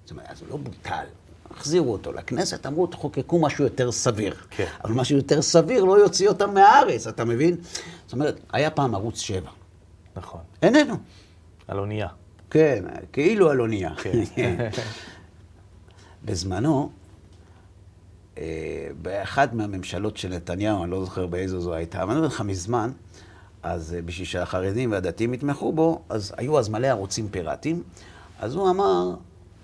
[0.04, 1.04] זאת אומרת, זה לא בוטל.
[1.50, 4.34] החזירו אותו לכנסת, אמרו, תחוקקו משהו יותר סביר.
[4.50, 4.66] כן.
[4.84, 7.56] אבל משהו יותר סביר לא יוציא אותם מהארץ, אתה מבין?
[8.06, 9.50] זאת אומרת, היה פעם ערוץ 7.
[10.16, 10.40] נכון.
[10.62, 10.94] איננו.
[11.68, 12.08] על אונייה.
[12.50, 13.94] כן, כאילו על אונייה.
[13.96, 14.18] כן.
[16.24, 16.90] בזמנו,
[18.38, 22.40] אה, באחד מהממשלות של נתניהו, אני לא זוכר באיזו זו הייתה, אבל אני אומר לך
[22.40, 22.90] מזמן,
[23.62, 27.82] אז אה, בשביל שהחרדים והדתיים יתמכו בו, אז היו אז מלא ערוצים פיראטיים,
[28.40, 29.14] אז הוא אמר,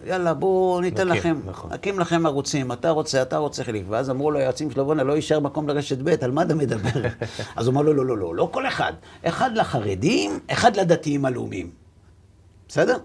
[0.07, 1.73] יאללה, בואו ניתן נקים, לכם, נכון.
[1.73, 3.83] נקים לכם ערוצים, אתה רוצה, אתה רוצה חלק.
[3.89, 7.09] ואז אמרו לו היועצים שלו, בוא'נה, לא יישאר מקום לרשת ב', על מה אתה מדבר?
[7.57, 8.93] אז הוא אמר לו, לא, לא, לא, לא כל אחד.
[9.23, 11.71] אחד לחרדים, אחד לדתיים הלאומיים.
[12.69, 12.99] בסדר?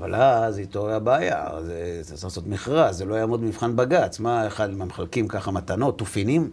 [0.00, 4.20] אבל אז התעוררה הבעיה, זה צריך לעשות מכרז, זה לא יעמוד במבחן בג"ץ.
[4.20, 6.50] מה, אחד מחלקים ככה מתנות, תופינים?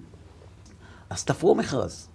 [1.10, 2.08] אז תפרו מכרז.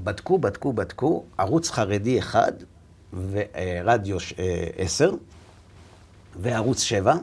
[0.00, 2.52] בדקו, בדקו, בדקו, ערוץ חרדי אחד
[3.12, 5.12] ורדיו אה, עשר,
[6.40, 7.14] וערוץ 7,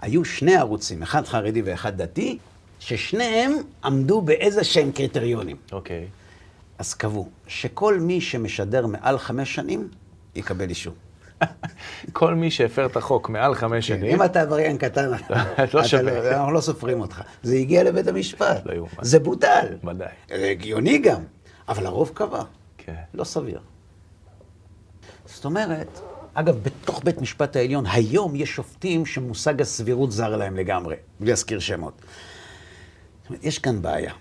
[0.00, 2.38] היו שני ערוצים, אחד חרדי ואחד דתי,
[2.80, 3.52] ששניהם
[3.84, 5.56] עמדו באיזה שהם קריטריונים.
[5.72, 6.04] אוקיי.
[6.04, 6.24] Okay.
[6.78, 9.88] אז קבעו שכל מי שמשדר מעל חמש שנים,
[10.34, 10.94] יקבל אישור.
[12.12, 14.14] כל מי שהפר את החוק מעל חמש כן, שנים...
[14.14, 15.16] אם אתה עבריין קטן, לא.
[15.74, 17.22] לא- אנחנו לא סופרים אותך.
[17.42, 18.62] זה הגיע לבית המשפט.
[18.66, 18.86] לא.
[19.02, 19.66] זה בוטל.
[19.84, 20.08] ודאי.
[20.30, 21.22] הגיוני גם,
[21.68, 22.42] אבל הרוב קבע.
[22.78, 22.94] כן.
[23.14, 23.60] לא סביר.
[25.26, 26.00] זאת אומרת,
[26.34, 31.58] אגב, בתוך בית משפט העליון, היום יש שופטים שמושג הסבירות זר להם לגמרי, בלי להזכיר
[31.58, 31.94] שמות.
[33.22, 34.12] זאת אומרת, יש כאן בעיה.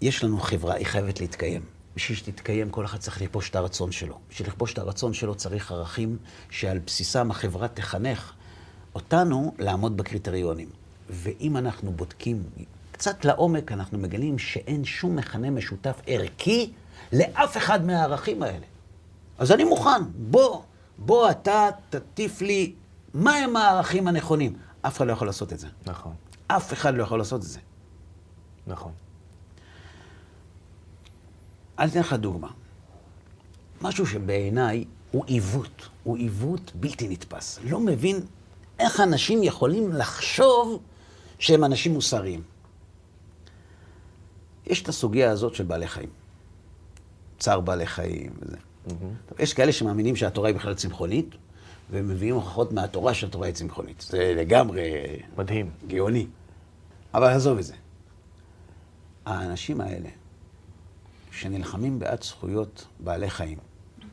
[0.00, 1.62] יש לנו חברה, היא חייבת להתקיים.
[1.96, 4.18] בשביל שתתקיים, כל אחד צריך לכבוש את הרצון שלו.
[4.30, 6.16] בשביל לכבוש את הרצון שלו צריך ערכים
[6.50, 8.32] שעל בסיסם החברה תחנך
[8.94, 10.68] אותנו לעמוד בקריטריונים.
[11.10, 12.42] ואם אנחנו בודקים
[12.92, 16.72] קצת לעומק, אנחנו מגלים שאין שום מכנה משותף ערכי
[17.12, 18.66] לאף אחד מהערכים האלה.
[19.38, 20.62] אז אני מוכן, בוא,
[20.98, 22.72] בוא אתה תטיף לי
[23.14, 24.56] מהם הערכים הנכונים.
[24.82, 25.66] אף אחד לא יכול לעשות את זה.
[25.86, 26.12] נכון,
[26.46, 27.58] אף אחד לא יכול לעשות את זה.
[28.66, 28.92] נכון.
[31.78, 32.48] אני אתן לך דוגמה.
[33.82, 37.58] משהו שבעיניי הוא עיוות, הוא עיוות בלתי נתפס.
[37.64, 38.20] לא מבין
[38.78, 40.82] איך אנשים יכולים לחשוב
[41.38, 42.42] שהם אנשים מוסריים.
[44.66, 46.08] יש את הסוגיה הזאת של בעלי חיים.
[47.38, 48.56] צער בעלי חיים וזה.
[49.28, 51.34] טוב, יש כאלה שמאמינים שהתורה היא בכלל צמחונית,
[51.90, 54.00] ומביאים הוכחות מהתורה שהתורה היא צמחונית.
[54.08, 54.82] זה לגמרי
[55.38, 55.70] מדהים.
[55.86, 56.26] גאוני.
[57.14, 57.74] אבל עזוב את זה.
[59.26, 60.08] האנשים האלה,
[61.32, 63.58] שנלחמים בעד זכויות בעלי חיים,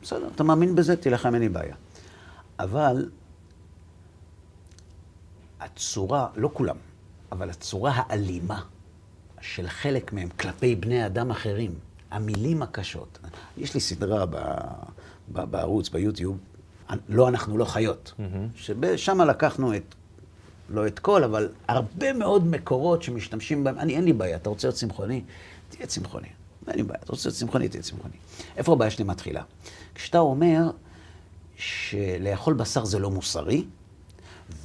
[0.02, 1.74] בסדר, אתה מאמין בזה, תילחם, אין לי בעיה.
[2.58, 3.10] אבל
[5.60, 6.76] הצורה, לא כולם,
[7.32, 8.62] אבל הצורה האלימה
[9.40, 11.74] של חלק מהם כלפי בני אדם אחרים,
[12.10, 13.18] המילים הקשות.
[13.56, 14.36] יש לי סדרה ב,
[15.32, 16.38] ב, בערוץ, ביוטיוב,
[17.08, 18.14] לא אנחנו לא חיות,
[18.54, 19.94] ששם לקחנו את,
[20.70, 23.78] לא את כל, אבל הרבה מאוד מקורות שמשתמשים בהם.
[23.78, 25.22] אני, אין לי בעיה, אתה רוצה להיות צמחוני?
[25.68, 26.28] תהיה צמחוני.
[26.70, 27.68] אין לי בעיה, אתה רוצה להיות צמחוני?
[27.68, 28.14] תהיה צמחוני.
[28.56, 29.42] איפה הבעיה שלי מתחילה?
[29.94, 30.70] כשאתה אומר
[31.56, 33.64] שלאכול בשר זה לא מוסרי,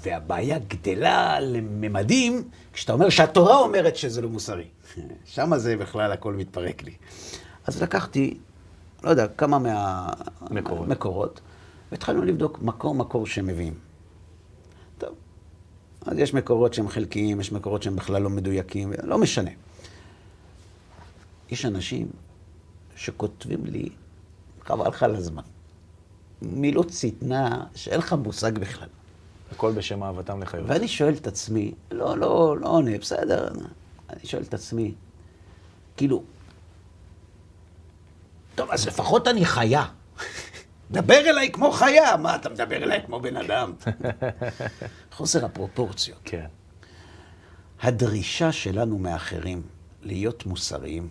[0.01, 4.68] והבעיה גדלה לממדים כשאתה אומר שהתורה אומרת שזה לא מוסרי.
[5.26, 6.93] שם זה בכלל הכל מתפרק לי.
[7.66, 8.38] אז לקחתי,
[9.03, 9.60] לא יודע, כמה
[10.51, 10.88] מקורות.
[10.88, 11.41] מהמקורות,
[11.91, 13.74] והתחלנו לבדוק מקור-מקור שהם מביאים.
[14.97, 15.10] טוב,
[16.06, 19.51] אז יש מקורות שהם חלקיים, יש מקורות שהם בכלל לא מדויקים, לא משנה.
[21.50, 22.08] יש אנשים
[22.96, 23.89] שכותבים לי,
[24.62, 25.43] חבל לך על הזמן.
[26.41, 28.88] מילות שטנה שאין לך מושג בכלל.
[29.52, 30.64] הכל בשם אהבתם לחיות.
[30.68, 33.48] ואני שואל את עצמי, לא, לא, לא עונה, בסדר,
[34.10, 34.93] אני שואל את עצמי,
[35.98, 36.24] כאילו,
[38.56, 39.86] טוב, אז לפחות אני חיה.
[40.91, 43.74] דבר אליי כמו חיה, מה, אתה מדבר אליי כמו בן אדם?
[45.16, 46.20] חוסר הפרופורציות.
[46.24, 46.46] כן.
[47.82, 49.62] הדרישה שלנו מאחרים
[50.02, 51.10] להיות מוסריים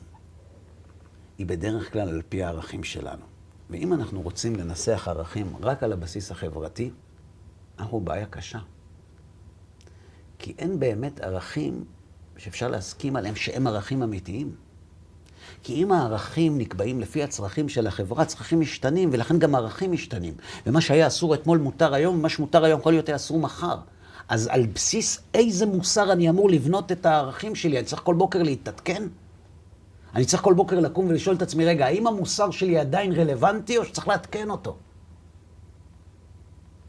[1.38, 3.24] היא בדרך כלל על פי הערכים שלנו.
[3.70, 6.90] ואם אנחנו רוצים לנסח ערכים רק על הבסיס החברתי,
[7.78, 8.58] אנחנו בעיה קשה.
[10.38, 11.84] כי אין באמת ערכים
[12.36, 14.54] שאפשר להסכים עליהם שהם ערכים אמיתיים.
[15.62, 20.34] כי אם הערכים נקבעים לפי הצרכים של החברה, צרכים משתנים, ולכן גם ערכים משתנים.
[20.66, 23.76] ומה שהיה אסור אתמול מותר היום, ומה שמותר היום יכול להיות אסור מחר.
[24.28, 27.78] אז על בסיס איזה מוסר אני אמור לבנות את הערכים שלי?
[27.78, 29.02] אני צריך כל בוקר להתעדכן?
[30.14, 33.84] אני צריך כל בוקר לקום ולשאול את עצמי, רגע, האם המוסר שלי עדיין רלוונטי או
[33.84, 34.76] שצריך לעדכן אותו?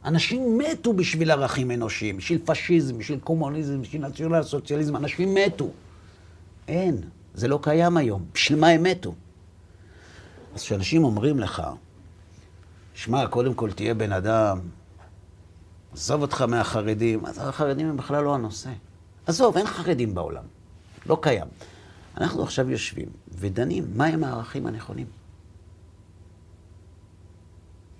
[0.05, 5.69] אנשים מתו בשביל ערכים אנושיים, בשביל פשיזם, בשביל קומוניזם, בשביל נציונל סוציאליזם, אנשים מתו.
[6.67, 7.01] אין,
[7.33, 8.25] זה לא קיים היום.
[8.33, 9.13] בשביל מה הם מתו?
[10.55, 11.63] אז כשאנשים אומרים לך,
[12.93, 14.59] שמע, קודם כל תהיה בן אדם,
[15.93, 18.69] עזוב אותך מהחרדים, אז החרדים הם בכלל לא הנושא.
[19.25, 20.43] עזוב, אין חרדים בעולם.
[21.05, 21.47] לא קיים.
[22.17, 25.07] אנחנו עכשיו יושבים ודנים מהם הערכים הנכונים.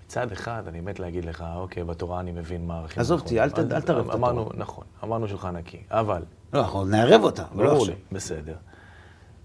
[0.06, 3.50] מצד אחד, אני מת להגיד לך, אוקיי, בתורה אני מבין מה הערכים עזוב אותי, אל
[3.58, 4.56] אל תערב את אמרנו, התורה.
[4.58, 7.94] נכון, אמרנו שלך נקי, אבל, לא, אנחנו נערב אותה, אבל לא עכשיו.
[7.94, 8.56] לי, בסדר.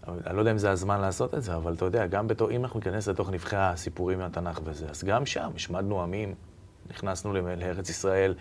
[0.08, 2.64] אני לא יודע אם זה הזמן לעשות את זה, אבל אתה יודע, גם בתור, אם
[2.64, 6.36] אנחנו ניכנס לתוך נבחי הסיפורים מהתנ"ך וזה, אז גם שם השמדנו עמים,
[6.90, 8.34] נכנסנו לארץ ישראל,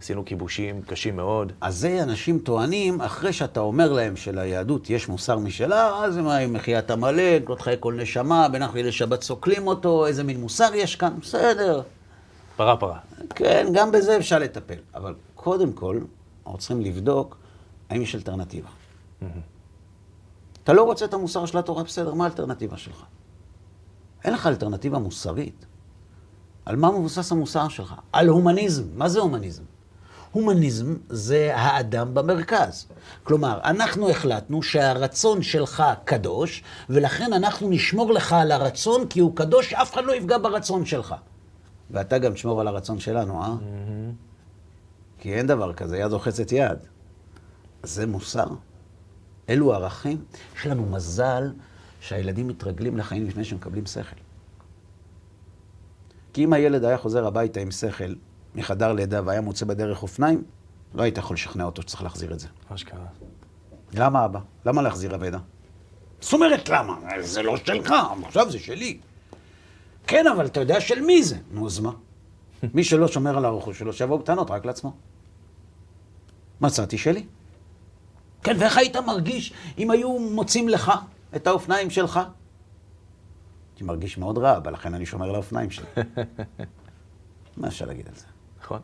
[0.00, 1.52] עשינו כיבושים קשים מאוד.
[1.60, 6.52] אז זה אנשים טוענים, אחרי שאתה אומר להם שליהדות יש מוסר משלה, אז מה עם
[6.52, 10.96] מחיית עמלק, לא תחיי כל נשמה, בין אחרי לשבת סוקלים אותו, איזה מין מוסר יש
[10.96, 11.82] כאן, בסדר.
[12.56, 12.98] פרה פרה.
[13.34, 14.78] כן, גם בזה אפשר לטפל.
[14.94, 16.00] אבל קודם כל,
[16.44, 17.36] אנחנו צריכים לבדוק
[17.90, 18.68] האם יש אלטרנטיבה.
[20.64, 23.04] אתה לא רוצה את המוסר של התורה, בסדר, מה האלטרנטיבה שלך?
[24.24, 25.66] אין לך אלטרנטיבה מוסרית.
[26.64, 27.94] על מה מבוסס המוסר שלך?
[28.12, 28.84] על הומניזם.
[28.94, 29.62] מה זה הומניזם?
[30.32, 32.86] הומניזם זה האדם במרכז.
[33.24, 39.72] כלומר, אנחנו החלטנו שהרצון שלך קדוש, ולכן אנחנו נשמור לך על הרצון, כי הוא קדוש,
[39.72, 41.14] אף אחד לא יפגע ברצון שלך.
[41.90, 43.54] ואתה גם תשמור על הרצון שלנו, אה?
[45.18, 46.78] כי אין דבר כזה, יד רוחצת יד.
[47.82, 48.46] זה מוסר.
[49.48, 50.24] אלו ערכים.
[50.56, 51.52] יש לנו מזל
[52.00, 54.16] שהילדים מתרגלים לחיים לפני שהם מקבלים שכל.
[56.32, 58.14] כי אם הילד היה חוזר הביתה עם שכל
[58.58, 60.44] מחדר לידה והיה מוצא בדרך אופניים,
[60.94, 62.48] לא היית יכול לשכנע אותו שצריך להחזיר את זה.
[62.68, 63.06] אשכרה.
[63.94, 64.40] למה אבא?
[64.66, 65.38] למה להחזיר אבדה?
[66.20, 66.98] זאת אומרת למה?
[67.20, 67.94] זה לא שלך,
[68.24, 68.98] עכשיו זה שלי.
[70.06, 71.36] כן, אבל אתה יודע של מי זה.
[71.52, 71.92] נו, אז מה?
[72.74, 74.92] מי שלא שומר על הרכוש שלו, שיבוא בטענות רק לעצמו.
[76.60, 77.26] מצאתי שלי.
[78.42, 80.92] כן, ואיך היית מרגיש אם היו מוצאים לך
[81.36, 82.20] את האופניים שלך?
[83.72, 85.86] הייתי מרגיש מאוד רע, אבל לכן אני שומר על האופניים שלי.
[87.56, 88.24] מה אפשר להגיד על זה?
[88.62, 88.80] נכון.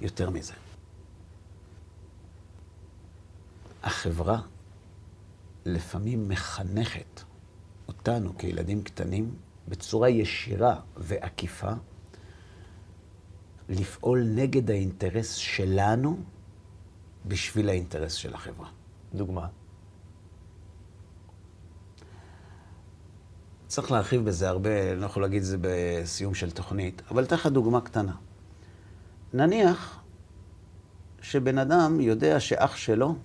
[0.00, 0.52] יותר מזה.
[3.82, 4.40] החברה
[5.64, 7.20] לפעמים מחנכת
[7.88, 9.34] אותנו כילדים קטנים
[9.68, 11.72] בצורה ישירה ועקיפה
[13.68, 16.18] לפעול נגד האינטרס שלנו
[17.26, 18.68] בשביל האינטרס של החברה.
[19.14, 19.48] דוגמה.
[23.66, 27.36] צריך להרחיב בזה הרבה, אני לא יכול להגיד את זה בסיום של תוכנית, אבל אתן
[27.36, 28.12] לך דוגמה קטנה.
[29.34, 30.02] נניח
[31.22, 33.16] שבן אדם יודע שאח שלו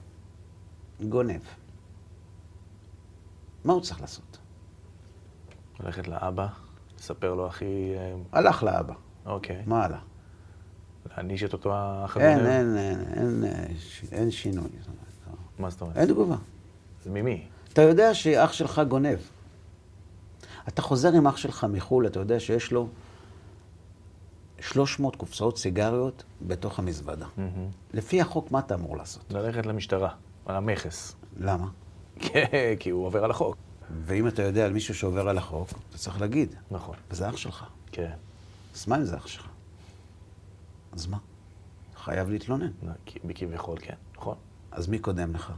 [1.09, 1.41] גונב.
[3.65, 4.37] מה הוא צריך לעשות?
[5.79, 6.47] ללכת לאבא,
[6.99, 7.93] לספר לו הכי...
[7.97, 8.93] אה, הלך לאבא.
[9.25, 9.63] אוקיי.
[9.65, 9.99] מה הלאה?
[11.09, 12.47] להעניש את אותו האח אין, הגונב?
[12.47, 13.53] אין, אין, אין,
[14.11, 14.69] אין שינוי.
[15.59, 15.97] מה זאת אומרת?
[15.97, 16.35] אין תגובה.
[17.03, 17.47] זה ממי?
[17.73, 19.17] אתה יודע שאח שלך גונב.
[20.68, 22.88] אתה חוזר עם אח שלך מחו"ל, אתה יודע שיש לו
[24.59, 27.26] 300 קופסאות סיגריות בתוך המזוודה.
[27.38, 27.68] מהמם.
[27.93, 29.24] לפי החוק, מה אתה אמור לעשות?
[29.30, 30.09] ללכת למשטרה,
[30.45, 31.16] על המכס.
[31.39, 31.68] למה?
[32.20, 32.45] כן,
[32.80, 33.55] כי הוא עובר על החוק.
[34.05, 36.95] ואם אתה יודע על מישהו שעובר על החוק, אתה צריך להגיד, נכון.
[37.12, 37.66] וזה אח שלך.
[37.91, 38.12] כן.
[38.76, 39.47] אז מה אם זה אח שלך?
[40.93, 41.18] אז מה?
[42.03, 42.72] חייב להתלונן.
[43.05, 43.93] כ- כביכול, כן.
[44.18, 44.36] נכון.
[44.72, 45.53] אז מי קודם לך?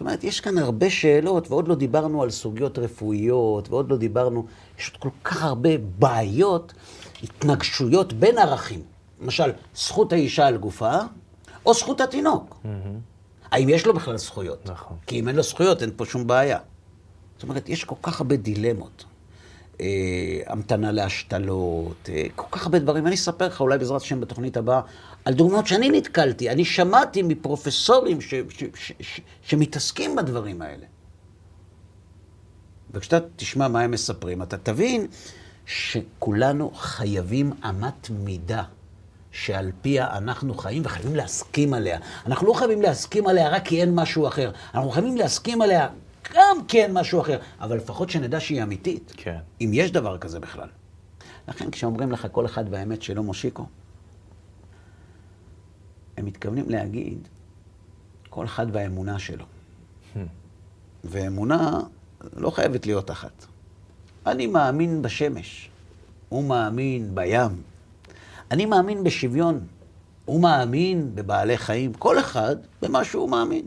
[0.00, 4.46] זאת אומרת, יש כאן הרבה שאלות, ועוד לא דיברנו על סוגיות רפואיות, ועוד לא דיברנו,
[4.78, 6.72] יש עוד כל כך הרבה בעיות,
[7.22, 8.82] התנגשויות בין ערכים.
[9.20, 10.92] למשל, זכות האישה על גופה,
[11.66, 12.60] או זכות התינוק.
[13.50, 14.66] האם יש לו בכלל זכויות?
[14.66, 14.96] נכון.
[15.06, 16.58] כי אם אין לו זכויות, אין פה שום בעיה.
[17.36, 19.04] זאת אומרת, יש כל כך הרבה דילמות.
[19.80, 19.86] אה,
[20.46, 23.06] המתנה להשתלות, אה, כל כך הרבה דברים.
[23.06, 24.80] אני אספר לך אולי בעזרת השם בתוכנית הבאה
[25.24, 26.50] על דוגמאות שאני נתקלתי.
[26.50, 30.86] אני שמעתי מפרופסורים ש, ש, ש, ש, שמתעסקים בדברים האלה.
[32.90, 35.06] וכשאתה תשמע מה הם מספרים, אתה תבין
[35.66, 38.62] שכולנו חייבים אמת מידה
[39.30, 41.98] שעל פיה אנחנו חיים וחייבים להסכים עליה.
[42.26, 44.50] אנחנו לא חייבים להסכים עליה רק כי אין משהו אחר.
[44.74, 45.88] אנחנו חייבים להסכים עליה
[46.34, 49.12] גם כי אין משהו אחר, אבל לפחות שנדע שהיא אמיתית.
[49.16, 49.38] כן.
[49.60, 50.68] אם יש דבר כזה בכלל.
[51.48, 53.66] לכן כשאומרים לך כל אחד והאמת שלו מושיקו,
[56.30, 57.28] מתכוונים להגיד
[58.30, 59.44] כל אחד והאמונה שלו.
[61.04, 61.80] ואמונה
[62.36, 63.46] לא חייבת להיות אחת.
[64.26, 65.70] אני מאמין בשמש,
[66.28, 67.62] הוא מאמין בים.
[68.50, 69.66] אני מאמין בשוויון,
[70.24, 71.94] הוא מאמין בבעלי חיים.
[71.94, 73.66] כל אחד במה שהוא מאמין.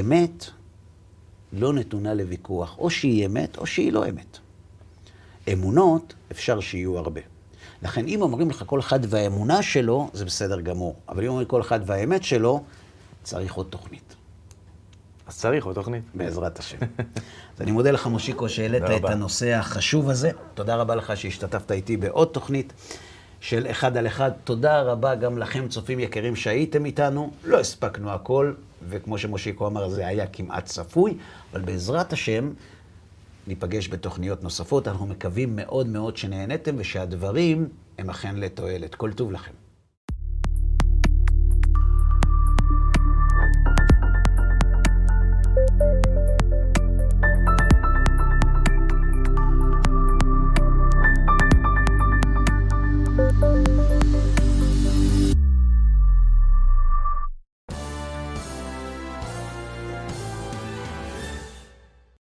[0.00, 0.44] אמת
[1.52, 4.38] לא נתונה לוויכוח, או שהיא אמת או שהיא לא אמת.
[5.52, 7.20] אמונות, אפשר שיהיו הרבה.
[7.84, 10.94] לכן אם אומרים לך כל אחד והאמונה שלו, זה בסדר גמור.
[11.08, 12.64] אבל אם אומרים כל אחד והאמת שלו,
[13.22, 14.14] צריך עוד תוכנית.
[15.26, 16.02] אז צריך עוד תוכנית.
[16.14, 16.76] בעזרת השם.
[17.56, 19.04] אז אני מודה לך, מושיקו, שהעלית את.
[19.04, 20.30] הנושא החשוב הזה.
[20.54, 22.72] תודה רבה לך שהשתתפת איתי בעוד תוכנית
[23.40, 24.30] של אחד על אחד.
[24.44, 27.30] תודה רבה גם לכם, צופים יקרים, שהייתם איתנו.
[27.44, 28.52] לא הספקנו הכל,
[28.88, 31.16] וכמו שמושיקו אמר, זה היה כמעט צפוי,
[31.52, 32.52] אבל בעזרת השם,
[33.46, 34.88] ניפגש בתוכניות נוספות.
[34.88, 37.68] אנחנו מקווים מאוד מאוד שנהניתם ושהדברים
[37.98, 38.94] הם אכן לתועלת.
[38.94, 39.63] כל טוב לכם.